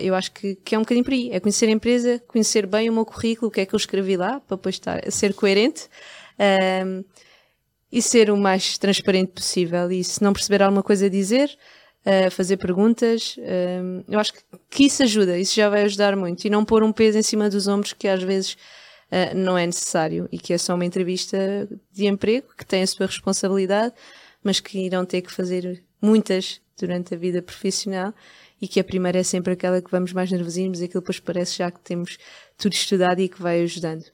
eu 0.02 0.16
acho 0.16 0.32
que, 0.32 0.56
que, 0.56 0.74
é 0.74 0.80
um 0.80 0.82
bocadinho 0.82 1.06
por 1.06 1.14
aí. 1.14 1.30
É 1.32 1.40
conhecer 1.40 1.68
a 1.68 1.72
empresa, 1.72 2.20
conhecer 2.28 2.66
bem 2.66 2.90
o 2.90 2.94
meu 2.94 3.06
currículo, 3.06 3.50
o 3.50 3.52
que 3.52 3.62
é 3.62 3.66
que 3.68 3.76
eu 3.76 3.78
escrevi 3.78 4.18
lá, 4.18 4.40
para 4.40 4.58
depois 4.58 4.76
estar, 4.76 5.00
ser 5.12 5.32
coerente. 5.36 5.88
Ehm, 6.40 7.04
e 7.92 8.02
ser 8.02 8.30
o 8.30 8.38
mais 8.38 8.78
transparente 8.78 9.32
possível. 9.32 9.92
E 9.92 10.04
se 10.04 10.22
não 10.22 10.34
perceber 10.34 10.62
alguma 10.62 10.84
coisa 10.84 11.06
a 11.06 11.10
dizer, 11.10 11.50
fazer 12.32 12.58
perguntas. 12.58 13.36
Uh, 13.38 14.04
eu 14.08 14.20
acho 14.20 14.34
que, 14.70 14.86
isso 14.86 15.02
ajuda, 15.04 15.38
isso 15.38 15.56
já 15.56 15.70
vai 15.70 15.84
ajudar 15.84 16.16
muito. 16.16 16.46
E 16.46 16.50
não 16.50 16.64
pôr 16.64 16.84
um 16.84 16.92
peso 16.92 17.18
em 17.18 17.24
cima 17.24 17.50
dos 17.50 17.68
ombros 17.68 17.94
que 17.94 18.08
às 18.08 18.22
vezes 18.22 18.54
uh, 19.12 19.36
não 19.36 19.58
é 19.58 19.66
necessário 19.66 20.30
e 20.32 20.38
que 20.38 20.54
é 20.54 20.58
só 20.58 20.76
uma 20.76 20.86
entrevista 20.86 21.68
de 21.92 22.06
emprego, 22.06 22.48
que 22.56 22.66
tem 22.66 22.84
a 22.84 22.88
sua 22.88 23.08
responsabilidade, 23.08 23.94
mas 24.44 24.60
que 24.60 24.78
irão 24.78 25.04
ter 25.06 25.22
que 25.22 25.32
fazer 25.32 25.84
muitas 26.02 26.62
durante 26.78 27.16
a 27.16 27.18
vida 27.18 27.42
profissional 27.42 28.14
e 28.62 28.68
que 28.68 28.80
a 28.80 28.84
primeira 28.84 29.20
é 29.20 29.24
sempre 29.24 29.54
aquela 29.54 29.82
que 29.82 29.92
vamos 29.92 30.14
mais 30.14 30.32
nervosinhos 30.32 30.82
aquilo 30.82 31.02
depois 31.02 31.20
parece 31.20 31.58
já 31.58 31.72
que 31.72 31.80
temos 31.80 32.18
tudo 32.58 32.74
estudado 32.74 33.20
e 33.20 33.28
que 33.28 33.42
vai 33.42 33.62
ajudando. 33.62 34.06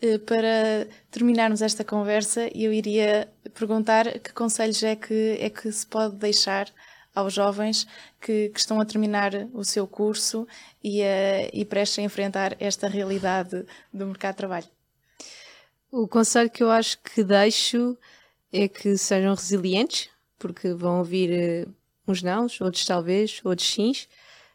Eh, 0.00 0.18
para 0.18 0.86
terminarmos 1.10 1.62
esta 1.62 1.82
conversa, 1.82 2.50
eu 2.54 2.72
iria 2.72 3.28
perguntar 3.54 4.18
que 4.18 4.32
conselhos 4.32 4.82
é 4.82 4.94
que, 4.94 5.38
é 5.40 5.48
que 5.48 5.70
se 5.72 5.86
pode 5.86 6.16
deixar 6.16 6.68
aos 7.16 7.32
jovens 7.32 7.86
que, 8.20 8.50
que 8.50 8.60
estão 8.60 8.78
a 8.78 8.84
terminar 8.84 9.32
o 9.54 9.64
seu 9.64 9.86
curso 9.86 10.46
e, 10.84 11.02
a, 11.02 11.48
e 11.52 11.64
prestes 11.64 11.98
a 11.98 12.02
enfrentar 12.02 12.54
esta 12.60 12.86
realidade 12.86 13.64
do 13.92 14.06
mercado 14.06 14.34
de 14.34 14.36
trabalho? 14.36 14.66
O 15.90 16.06
conselho 16.06 16.50
que 16.50 16.62
eu 16.62 16.70
acho 16.70 16.98
que 16.98 17.24
deixo 17.24 17.96
é 18.52 18.68
que 18.68 18.98
sejam 18.98 19.34
resilientes, 19.34 20.10
porque 20.38 20.74
vão 20.74 20.98
ouvir 20.98 21.66
uh, 21.66 21.74
uns 22.06 22.22
nãos, 22.22 22.60
outros 22.60 22.84
talvez, 22.84 23.40
outros 23.42 23.68
sims, 23.68 24.06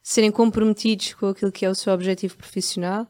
serem 0.04 0.32
comprometidos 0.32 1.16
com 1.16 1.28
aquilo 1.28 1.52
que 1.52 1.66
é 1.66 1.70
o 1.70 1.76
seu 1.76 1.94
objetivo 1.94 2.38
profissional, 2.38 3.08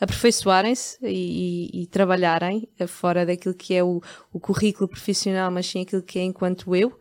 aperfeiçoarem-se 0.00 0.98
e, 1.02 1.70
e, 1.72 1.82
e, 1.82 1.86
trabalharem 1.86 2.68
fora 2.86 3.24
daquilo 3.24 3.54
que 3.54 3.74
é 3.74 3.82
o, 3.82 4.02
o 4.32 4.38
currículo 4.38 4.88
profissional, 4.88 5.50
mas 5.50 5.66
sim 5.66 5.80
aquilo 5.82 6.02
que 6.02 6.18
é 6.18 6.22
enquanto 6.22 6.76
eu. 6.76 6.98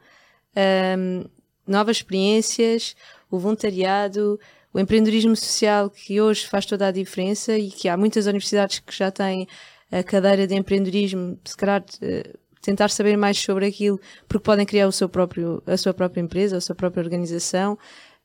Um, 0.98 1.26
novas 1.68 1.98
experiências, 1.98 2.96
o 3.30 3.38
voluntariado, 3.38 4.40
o 4.74 4.80
empreendedorismo 4.80 5.36
social 5.36 5.90
que 5.90 6.20
hoje 6.20 6.46
faz 6.48 6.66
toda 6.66 6.88
a 6.88 6.92
diferença 6.92 7.58
e 7.58 7.72
que 7.72 7.88
há 7.88 7.96
muitas 7.96 8.26
universidades 8.28 8.80
que 8.80 8.96
já 8.96 9.10
têm 9.10 9.48
a 9.92 10.04
cadeira 10.04 10.46
de 10.46 10.56
empreendedorismo, 10.56 11.40
se 11.46 11.56
calhar 11.56 11.84
eh, 12.02 12.34
tentar 12.62 12.90
saber 12.90 13.16
mais 13.16 13.38
sobre 13.38 13.68
aquilo, 13.68 14.00
porque 14.28 14.44
podem 14.44 14.66
criar 14.66 14.88
o 14.88 14.92
seu 14.92 15.08
próprio, 15.08 15.62
a 15.66 15.78
sua 15.78 15.94
própria 15.94 16.22
empresa, 16.22 16.58
a 16.58 16.62
sua 16.62 16.76
própria 16.76 17.04
organização. 17.04 17.78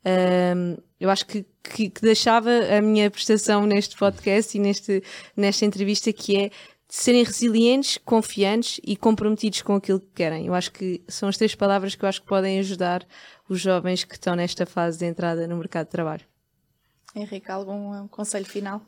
Um, 0.05 0.79
eu 0.99 1.11
acho 1.11 1.27
que, 1.27 1.45
que, 1.63 1.91
que, 1.91 2.01
deixava 2.01 2.51
a 2.51 2.81
minha 2.81 3.11
prestação 3.11 3.67
neste 3.67 3.97
podcast 3.97 4.57
e 4.57 4.61
neste, 4.61 5.03
nesta 5.37 5.67
entrevista 5.67 6.11
que 6.11 6.37
é 6.37 6.51
de 6.91 6.97
serem 6.97 7.23
resilientes, 7.23 7.99
confiantes 8.05 8.81
e 8.85 8.97
comprometidos 8.97 9.63
com 9.63 9.77
aquilo 9.77 10.01
que 10.01 10.11
querem. 10.13 10.47
Eu 10.47 10.55
acho 10.55 10.73
que 10.73 11.01
são 11.07 11.29
as 11.29 11.37
três 11.37 11.55
palavras 11.55 11.95
que 11.95 12.05
eu 12.05 12.09
acho 12.09 12.21
que 12.21 12.27
podem 12.27 12.59
ajudar 12.59 13.07
os 13.49 13.61
jovens 13.61 14.03
que 14.03 14.15
estão 14.15 14.35
nesta 14.35 14.67
fase 14.67 14.99
de 14.99 15.07
entrada 15.07 15.47
no 15.47 15.57
mercado 15.57 15.87
de 15.87 15.93
trabalho. 15.93 16.25
Henrique, 17.15 17.49
algum 17.49 18.09
conselho 18.09 18.45
final? 18.45 18.83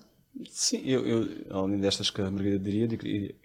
Sim, 0.50 0.82
eu, 0.84 1.06
eu 1.06 1.56
além 1.56 1.78
destas 1.78 2.10
que 2.10 2.20
a 2.20 2.28
Margarida 2.28 2.58
diria, 2.58 2.88
que 2.88 3.36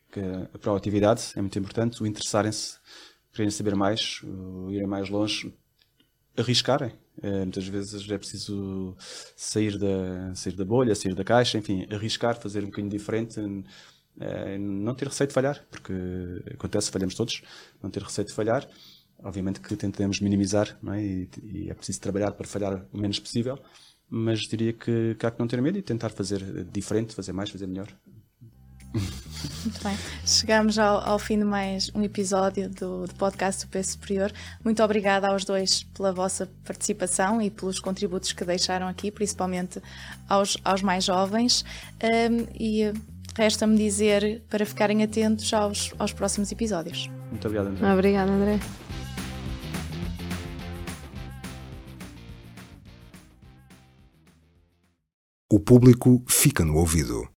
a 0.51 0.57
proatividade 0.57 1.33
é 1.35 1.41
muito 1.41 1.59
importante, 1.59 2.01
o 2.01 2.07
interessarem-se, 2.07 2.79
quererem 3.31 3.51
saber 3.51 3.75
mais, 3.75 4.21
irem 4.71 4.87
mais 4.87 5.07
longe, 5.07 5.53
arriscarem. 6.35 6.93
É, 7.21 7.39
muitas 7.39 7.67
vezes 7.67 8.09
é 8.09 8.17
preciso 8.17 8.95
sair 9.35 9.77
da, 9.77 10.33
sair 10.33 10.55
da 10.55 10.65
bolha, 10.65 10.95
sair 10.95 11.13
da 11.13 11.23
caixa, 11.23 11.59
enfim, 11.59 11.85
arriscar, 11.91 12.39
fazer 12.39 12.63
um 12.63 12.67
bocadinho 12.67 12.91
diferente 12.91 13.39
não 14.59 14.95
ter 14.95 15.07
receio 15.07 15.27
de 15.27 15.33
falhar, 15.33 15.63
porque 15.69 15.93
acontece, 16.53 16.91
falhamos 16.91 17.15
todos, 17.15 17.41
não 17.81 17.89
ter 17.89 18.01
receio 18.01 18.27
de 18.27 18.33
falhar. 18.33 18.67
Obviamente 19.23 19.59
que 19.59 19.75
tentamos 19.75 20.19
minimizar, 20.19 20.77
é? 20.93 21.01
E, 21.01 21.29
e, 21.43 21.69
é 21.69 21.73
preciso 21.73 21.99
trabalhar 21.99 22.31
para 22.33 22.47
falhar 22.47 22.85
o 22.93 22.97
menos 22.97 23.19
possível, 23.19 23.59
mas 24.07 24.41
diria 24.41 24.73
que, 24.73 25.15
que 25.15 25.25
há 25.25 25.31
que 25.31 25.39
não 25.39 25.47
ter 25.47 25.59
medo 25.61 25.77
e 25.77 25.81
tentar 25.81 26.09
fazer 26.09 26.39
diferente, 26.65 27.15
fazer 27.15 27.33
mais, 27.33 27.49
fazer 27.49 27.65
melhor. 27.65 27.87
Muito 28.93 29.83
bem. 29.83 29.97
Chegamos 30.25 30.79
ao, 30.79 30.99
ao, 30.99 31.19
fim 31.19 31.37
de 31.37 31.43
mais 31.43 31.91
um 31.93 32.01
episódio 32.01 32.69
do, 32.69 33.05
do 33.05 33.13
podcast 33.15 33.65
do 33.65 33.69
Peso 33.69 33.91
Superior. 33.91 34.31
Muito 34.63 34.81
obrigada 34.81 35.27
aos 35.27 35.45
dois 35.45 35.83
pela 35.83 36.11
vossa 36.11 36.49
participação 36.63 37.41
e 37.41 37.51
pelos 37.51 37.79
contributos 37.79 38.31
que 38.31 38.45
deixaram 38.45 38.87
aqui, 38.87 39.11
principalmente 39.11 39.81
aos, 40.27 40.57
aos 40.63 40.81
mais 40.81 41.03
jovens. 41.03 41.63
Um, 42.01 42.47
e 42.59 42.91
resta-me 43.37 43.77
dizer 43.77 44.43
para 44.49 44.65
ficarem 44.65 45.03
atentos 45.03 45.53
aos, 45.53 45.93
aos 45.99 46.11
próximos 46.11 46.51
episódios. 46.51 47.09
Muito 47.29 47.47
obrigado, 47.47 47.67
André. 47.69 47.93
Obrigada, 47.93 48.31
André. 48.31 48.59
O 55.49 55.59
público 55.59 56.23
fica 56.27 56.65
no 56.65 56.75
ouvido. 56.75 57.23